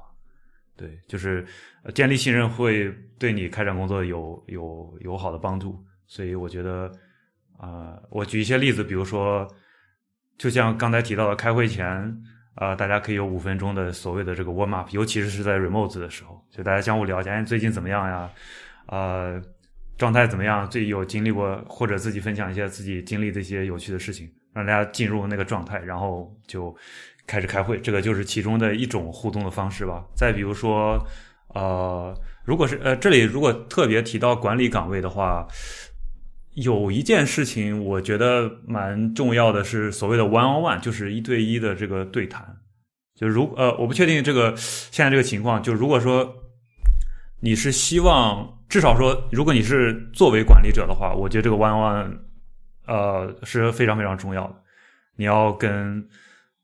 [0.75, 1.45] 对，就是
[1.93, 5.81] 建立信任会对你开展工作有有有好的帮助。
[6.05, 6.91] 所以我觉得，
[7.57, 9.47] 啊、我举一些例子，比如说，
[10.37, 11.87] 就像刚才提到的，开会前，
[12.53, 18.29] 啊、大家可以有五分钟的所谓的这个 warm up，尤其是是在 remote 的时候，就大家相互了解，哎，最近怎么样呀？
[18.87, 19.41] 呃，
[19.97, 20.69] 状态怎么样？
[20.69, 26.75] 最有经历过或者自己分享一些自己经历的一些有趣的事情，让大家进入那个状态，然后就
[27.27, 27.79] 开始开会。
[27.79, 30.03] 这个就是其中的一种互动的方式吧。
[30.15, 30.97] 再比如说，
[31.49, 32.13] 呃，
[32.43, 35.47] 如果是呃这里如果特别提到管理岗位的话，
[36.53, 42.45] 有一件事情我觉得蛮重要的是所谓的 one on one，就是一对一的这个对谈。
[43.15, 46.33] 就如呃，我不确定这个现在这个情况，就如果说
[47.39, 52.17] 你是希望至少说，如果你是作为管理者的话，我觉得这个 one on one
[52.87, 54.55] 呃是非常非常重要的。
[55.15, 56.05] 你要跟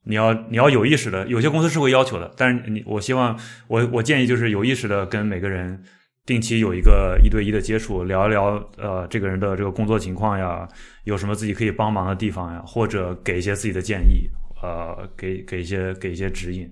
[0.04, 3.38] 你要你要有意识的，有些公司是会要求的，但是你我希望
[3.68, 5.82] 我我建议就是有意识的跟每个人
[6.26, 10.68] 定期有一个一对一的接触，聊一聊呃这个人的这个工作情况呀，
[11.04, 14.28] 有什么自己可以帮忙的地方呀，或者给一些自己的建议，
[14.62, 16.68] 呃给给一些给一些指引。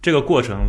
[0.00, 0.66] 这个过程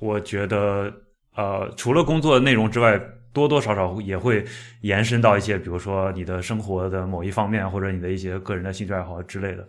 [0.00, 0.92] 我觉得
[1.36, 3.00] 呃除了工作内容之外。
[3.30, 4.42] 多多少少也会
[4.80, 9.64] 延伸到一些，比如说你的生活的某一方面，或者你的一些个人的兴趣爱好之类的。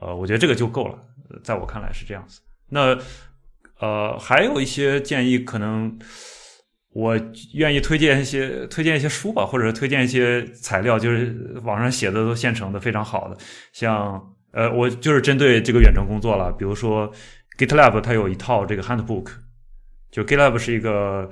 [0.00, 0.98] 呃，我觉得这个就够了，
[1.44, 2.40] 在我看来是这样子。
[2.68, 2.98] 那
[3.78, 5.98] 呃，还有一些建议，可能
[6.90, 7.18] 我
[7.54, 13.36] 愿意推荐一些推荐一些书吧，或者推荐一些材料，就是网上写的都现成的，非常好的。
[13.72, 14.20] 像
[14.52, 17.12] 呃，我就是针对这个远程工作了，比如说
[17.58, 19.28] GitLab 它有一套这个 Handbook，
[20.10, 21.30] 就 GitLab 是一个。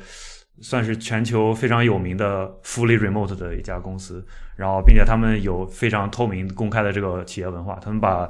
[0.61, 4.25] 算是全球非常有名的 fully remote 的一家公司，
[4.57, 8.29] 然后并且他们有非常透明公开的这个企业文化，他们把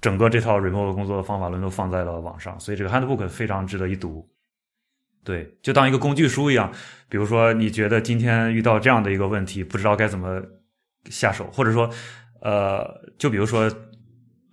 [0.00, 4.28] 整个这套 remote 工作的方法论都放在了网上，所以这个 handbook 非常值得一读。
[5.24, 6.72] 对，就当一个工具书一样。
[7.08, 10.42] 比如说，你觉得今天遇到这样的一个问题，不知道该怎么
[11.10, 11.88] 下手，或者说，
[12.40, 12.84] 呃，
[13.18, 13.70] 就比如说，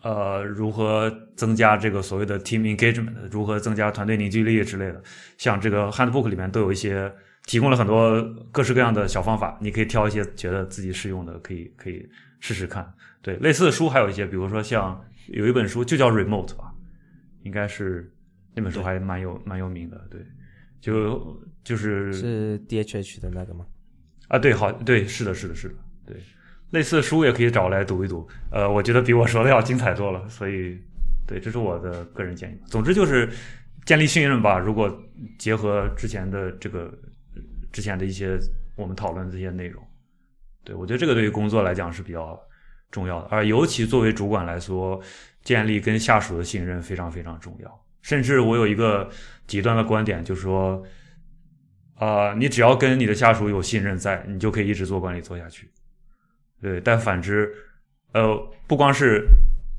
[0.02, 5.04] 呃，如何增加这个所谓的 team engagement，如何增加团队凝聚力之类的，
[5.38, 7.14] 像这个 handbook 里面都有一些
[7.46, 8.22] 提供了很多
[8.52, 12.08] 各式各样的小方法，你可以挑一些觉得自己适用的，可以可以
[12.40, 12.94] 试试看。
[13.22, 16.74] 对，类似的书还有一些，比如说像有一本书就叫 Remote 吧，
[17.44, 18.10] 应该是
[18.56, 20.08] 那本书还蛮有蛮有名的。
[20.10, 20.26] 对，
[20.80, 23.66] 就就是是 DHH 的那个吗？
[24.30, 25.76] 啊，对，好，对，是的，是的，是的，
[26.06, 26.16] 对。
[26.72, 30.80] 类似的书也可以找来读一读，呃，我觉得比我说的要精彩多了，所以，
[31.26, 32.58] 对，这是我的个人建议。
[32.68, 33.30] 总之就是
[33.86, 34.60] 建立信任吧。
[34.60, 34.92] 如果
[35.38, 36.94] 结合之前的这个
[37.72, 38.38] 之前的一些
[38.76, 39.84] 我们讨论的这些内容，
[40.64, 42.40] 对我觉得这个对于工作来讲是比较
[42.92, 45.02] 重要的，而尤其作为主管来说，
[45.44, 47.86] 建立跟下属的信任非常非常重要。
[48.02, 49.10] 甚至我有一个
[49.48, 50.82] 极端的观点，就是说，
[51.96, 55.70] 啊，你只要跟你的下属有信任在，你就可以一直做管理做下去。
[56.62, 57.54] 对，但反之，
[58.14, 58.38] 呃，
[58.68, 59.26] 不光是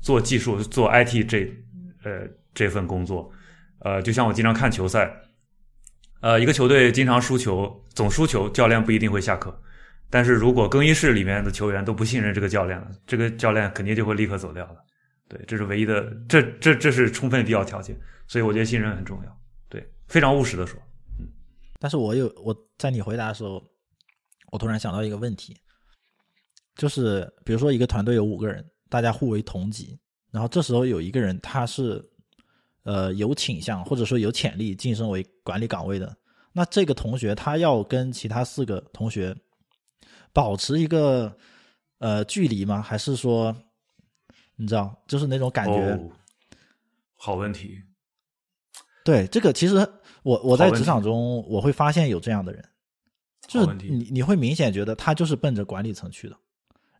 [0.01, 1.45] 做技术、做 IT 这
[2.03, 3.31] 呃这份工作，
[3.79, 5.11] 呃，就像我经常看球赛，
[6.21, 9.55] 呃，一个球队经常输球，总输球，教练不一定会下课。
[10.09, 14.75] 但是如果更衣室里面的球员都不信任这个教练了，这个教练肯定就会立刻走掉了。
[15.29, 17.97] 对，这是唯一的，这这这是充分必要条件。
[18.27, 19.39] 所以我觉得信任很重要。
[19.69, 20.77] 对，非常务实的说。
[21.19, 21.27] 嗯，
[21.79, 23.63] 但是我有我在你回答的时候，
[24.51, 25.55] 我突然想到一个问题。
[26.81, 29.99] 就是比如说一个团队有五个人，大家互为同级，
[30.31, 32.03] 然后这时候有一个人他是，
[32.81, 36.17] 呃有倾向或者说有潜力晋升为管理岗位的，
[36.51, 39.35] 那这个同学他要跟其他四个同学
[40.33, 41.31] 保持一个
[41.99, 42.81] 呃距离吗？
[42.81, 43.55] 还是说
[44.55, 45.73] 你知道就是那种感觉？
[45.73, 46.09] 哦、
[47.13, 47.77] 好问题。
[49.05, 49.75] 对这个其实
[50.23, 52.69] 我我在职场中我会发现有这样的人，
[53.47, 56.35] 就是你你会明显觉得他就是奔着管理层去的。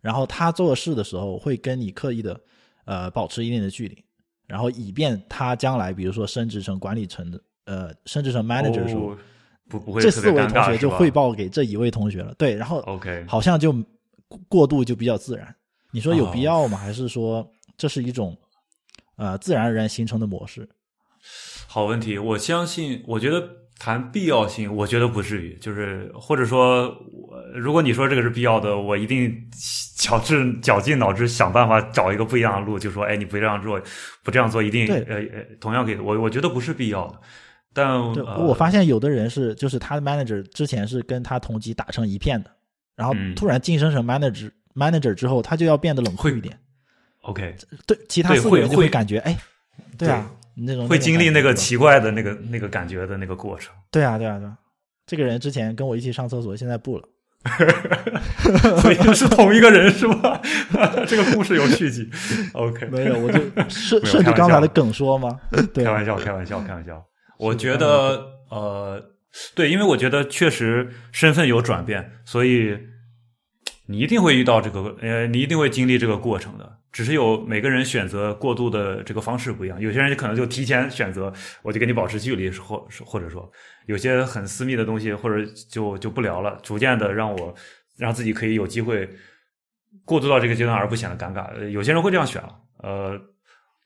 [0.02, 2.42] 然后他做事的时候会跟你刻意的，
[2.86, 4.04] 呃，保持一定的距离，
[4.48, 9.16] 然后以便他将来比如说升职成管理层的，呃，升职成 manager 的时候，
[9.70, 13.74] 不不会这四位同学就汇报给这一位同学了，对，然后 OK 好像就
[14.50, 15.56] 过渡就比较自然。
[15.92, 16.78] 你说有必要吗？
[16.78, 17.48] 还是说
[17.78, 18.36] 这是一种
[19.18, 20.68] 呃自然而然形成的模式？
[21.68, 23.61] 好问题，我相信，我觉得。
[23.84, 29.36] 谈必要性，我觉得不至于，就是或者说，我如果你说这个是必要的，我一定
[29.96, 33.82] 绞尽绞尽脑汁想办法找一个不一样的路，就说，哎，你不这样做，
[34.22, 37.20] 不这样做，一定呃呃，同样给我，我觉得不是必要的。
[37.74, 42.52] 但、呃、我发现有的人是，就是他的 manager 之前是跟他同级打成一片的，
[42.96, 46.56] 然后突然晋升成 manager、嗯、manager 之后，他就要变得冷酷一点。
[47.22, 47.56] OK，
[47.88, 49.36] 对，其他四个人就会感觉，哎，
[49.98, 50.30] 对啊。
[50.54, 53.74] 那种会经历那个奇怪的那个那个感觉的那个过程。
[53.90, 54.56] 对啊，对啊，对啊。
[55.08, 57.04] 这个人之前跟我一起上厕所，现在不了。
[58.82, 60.40] 所以是同一个人是吧？
[61.08, 62.08] 这个故事有续集。
[62.54, 65.40] OK， 没有，我就顺顺着刚才的梗说吗？
[65.74, 67.04] 对开，玩笑，开玩笑，开玩笑。
[67.40, 68.22] 我觉得，
[68.52, 69.02] 呃，
[69.56, 72.78] 对，因为我觉得确实身份有转变，所以
[73.88, 76.78] 你一定会遇到这个，呃，你一定会经历这个过程的。
[76.92, 81.32] 只是有每个人选择过渡的这个方式不一样，有些人可能就提前选择，
[81.62, 83.50] 我就跟你保持距离，或或者说
[83.86, 87.56] 有些很私密的东西，或者就就不聊了，逐渐的让我
[87.98, 89.10] 让自己可以有机会
[90.04, 91.68] 过渡到这个阶段而不显得尴尬。
[91.70, 93.20] 有些人会这样选了，呃，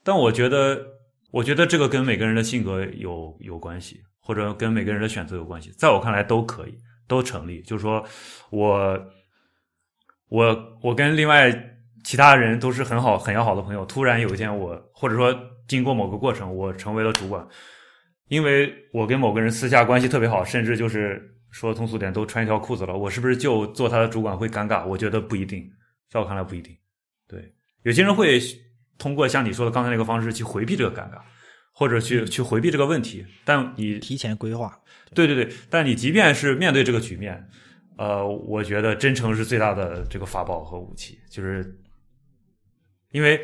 [0.03, 0.84] 但我觉得，
[1.32, 5.72] 我觉得这个跟每个人的性格有有关系，或者跟每个人的选择有关系。
[5.78, 6.76] 在我看来，都可以，
[7.08, 7.62] 都成立。
[7.62, 8.03] 就是说
[8.49, 8.99] 我，
[10.30, 11.51] 我，我跟另外
[12.06, 13.84] 其他人都是很好、很要好的朋友。
[13.86, 15.36] 突然有一天我，或者说
[15.68, 17.45] 经过某个过程，我成为了主管，
[18.28, 22.95] 因为我跟某个人私下关系特别好，甚至就是说通俗点，都穿一条裤子了。
[22.95, 24.86] 我是不是就做他的主管会尴尬？
[24.86, 25.68] 我觉得不一定，
[26.08, 26.78] 在我看来不一定。
[27.28, 28.39] 对，有些人会
[28.99, 31.18] 通过像你说的刚才那个方式去回避这个尴尬，
[31.74, 33.26] 或者去去回避这个问题。
[33.43, 34.80] 但你提前规划。
[35.16, 37.49] 对对对，但你即便是面对这个局面，
[37.97, 41.64] 呃，我觉得真诚是最大的这个法宝和武器，就是
[43.16, 43.39] 因为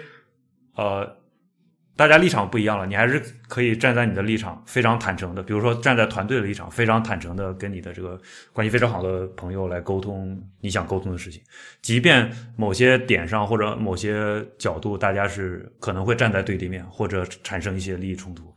[0.76, 1.18] 呃，
[1.96, 8.20] 大家立场不一样了，你还是可以站在你的立场非常坦诚的，比如说站在团队的立场非常坦诚的跟你的这个
[8.52, 11.42] 关系非常好的朋友来沟通你想沟通的事情，
[11.82, 18.54] 即便某些点上或者某些角度大家是可能会站在对立面或者产生一些利益冲突，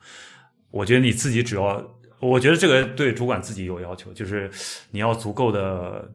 [0.71, 1.85] 我觉得你自己只要。
[2.21, 4.51] 我觉得这个对主管自己有要求，就是
[4.91, 6.11] 你要足够的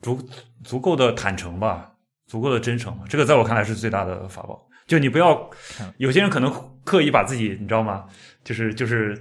[0.00, 0.16] 足
[0.62, 1.89] 足够的坦诚吧，
[2.30, 3.02] 足够的真诚吧。
[3.08, 4.64] 这个在我看来是最大的法宝。
[4.86, 5.50] 就你不要，
[5.96, 6.52] 有些人可能
[6.84, 8.04] 刻意把自己，你知道吗？
[8.44, 9.16] 就是就是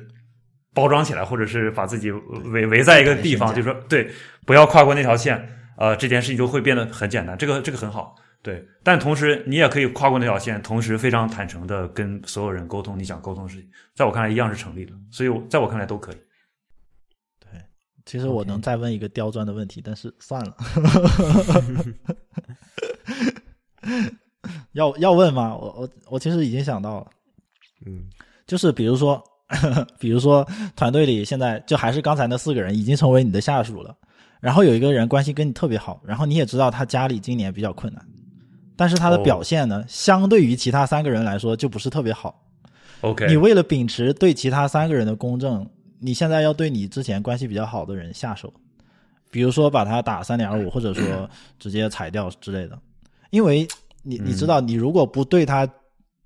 [0.73, 4.11] 包装起来，或者是把自己围围在一个地方，就说对，
[4.45, 5.47] 不要跨过那条线，
[5.77, 7.35] 呃，这件事情就会变得很简单。
[7.37, 8.63] 这个这个很好，对。
[8.83, 14.93] 但同时，你也可以跨过那条线，同时非常坦诚的跟所有人沟通你想沟通的事情，在我看来一样是成立的。
[15.11, 16.15] 所以，在我看来都可以。
[17.39, 17.61] 对
[18.05, 20.57] 其实我能再问一个刁钻的问题，但是算了。
[24.73, 25.55] 要要问吗？
[25.55, 27.07] 我我我其实已经想到了，
[27.85, 28.03] 嗯，
[28.47, 29.21] 就是比如说，
[29.99, 33.95] 比如说团队里现在就还是刚才那四个人已经成为你的下属了，
[34.39, 38.05] 然后有一个人关系跟你特别好，然后你也知道他家里今年比较困难，
[38.75, 42.41] 但是他的表现呢，相对于其他三个人来说就不是特别好。
[43.01, 45.67] OK，你为了秉持对其他三个人的公正，
[45.99, 48.53] 你现在要对你之前关系比较好的人下手，
[49.31, 52.79] 比如说把他打三点二五，或者说直接裁掉之类的。
[53.29, 53.67] 因为
[54.03, 55.67] 你你知道，你如果不对他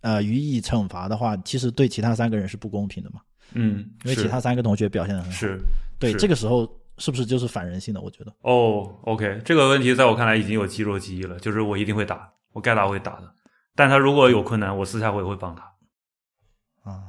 [0.01, 3.21] 呃予以惩罚的话，其实对其他三个人是不公平的嘛。
[3.53, 5.37] 嗯，因为其他三个同学表现的很好。
[5.37, 5.59] 是
[5.99, 8.01] 对这个时候是不是就是反人性的？
[8.01, 13.33] 我觉得哦，OK，这个问题在我看来已经有肌肉记忆了，就是我一定会打，我该打我会打的。
[13.75, 15.63] 但他如果有困难，我私下我也会帮他。
[16.83, 17.01] 啊，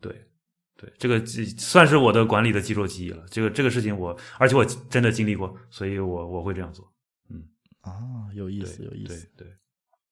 [0.00, 0.12] 对，
[0.76, 3.24] 对，这个记算是我的管理的肌肉记忆了。
[3.30, 6.90] 这个这个事情我，而且我真的经历过，所以我我会这样做。
[7.88, 9.46] 啊，有意思，有意思，对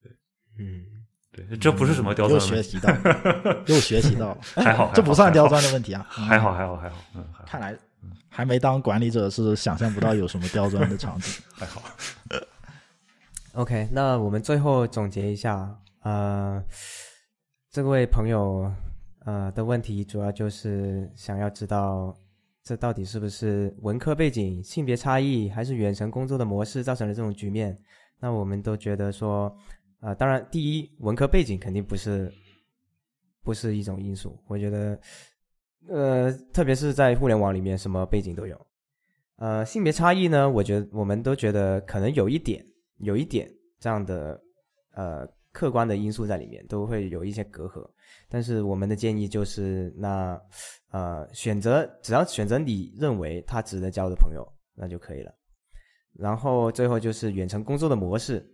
[0.01, 0.11] 对
[0.59, 0.85] 嗯，
[1.31, 4.37] 对，这不是什么刁钻的问题，学习到了， 又学习到了。
[4.55, 6.25] 还好，这不算刁钻的问题啊，嗯。
[6.25, 7.77] 还好，还好，还好，嗯，还好，看来
[8.29, 11.41] 还没当管理者是想象不到有什么刁钻的场景。
[11.53, 11.81] 还好。
[13.53, 16.63] OK，那我们最后总结一下，呃，
[17.71, 18.71] 这位朋友
[19.25, 22.15] 呃的问题主要就是想要知道，
[22.67, 27.77] 这到底是不是文科背景、性别差异，还是远程工作的模式造成了这种局面？
[28.19, 29.55] 那我们都觉得说，
[30.01, 32.29] 呃，当然，第一，文科背景肯定不是
[33.41, 34.99] 不是一种因素，我觉得，
[35.87, 38.67] 呃，特别是在互联网里面，什么背景都有。
[39.37, 42.61] 呃，性别差异呢，我觉得我们都觉得可能有一点。
[42.97, 43.47] 有一点
[43.79, 44.41] 这样的
[44.95, 45.23] 呃
[45.57, 47.83] 客观的因素在里面，都会有一些隔阂。
[48.29, 50.39] 但是我们的建议就是，那
[50.91, 55.33] 呃选择只要选择你认为他值得交的朋友，那就可以了。
[56.13, 58.47] 然后最后就是远程工作的模式，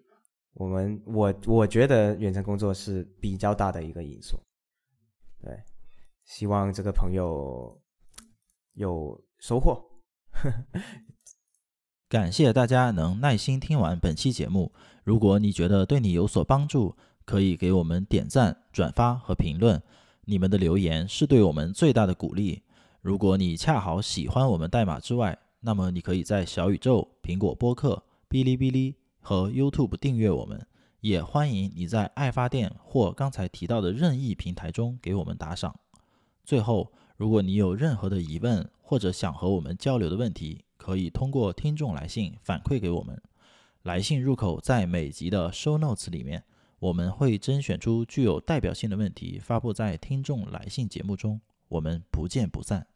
[0.53, 4.41] 我们我我觉得远程工作是比较大的一个因素。
[5.41, 5.61] 对，
[6.23, 7.77] 希望这个朋友
[8.75, 9.77] 有收获。
[12.14, 14.72] 感谢大家能耐心听完本期节目。
[15.03, 16.95] 如果你觉得对你有所帮助，
[17.26, 19.82] 可以给我们点赞、转发和评论。
[20.26, 22.61] 你们的留言是对我们最大的鼓励。
[23.01, 30.64] 如果你恰好喜欢我们代码之外，那么你可以在小宇宙、苹果播客、哔哩哔哩和 YouTube 订阅我们。
[31.01, 35.76] 也欢迎你在爱发电或刚才提到的任意平台中给我们打赏。
[36.45, 43.21] 最后，如果你有任何的疑问或者想和我们交流的问题，可以通过听众来信反馈给我们。
[43.84, 46.43] 来信入口在每集的 show notes 里面，
[46.79, 51.39] 我们会甄选出具有代表性的问题，发布在听众来信节目中。
[51.69, 52.92] 我们不见不散。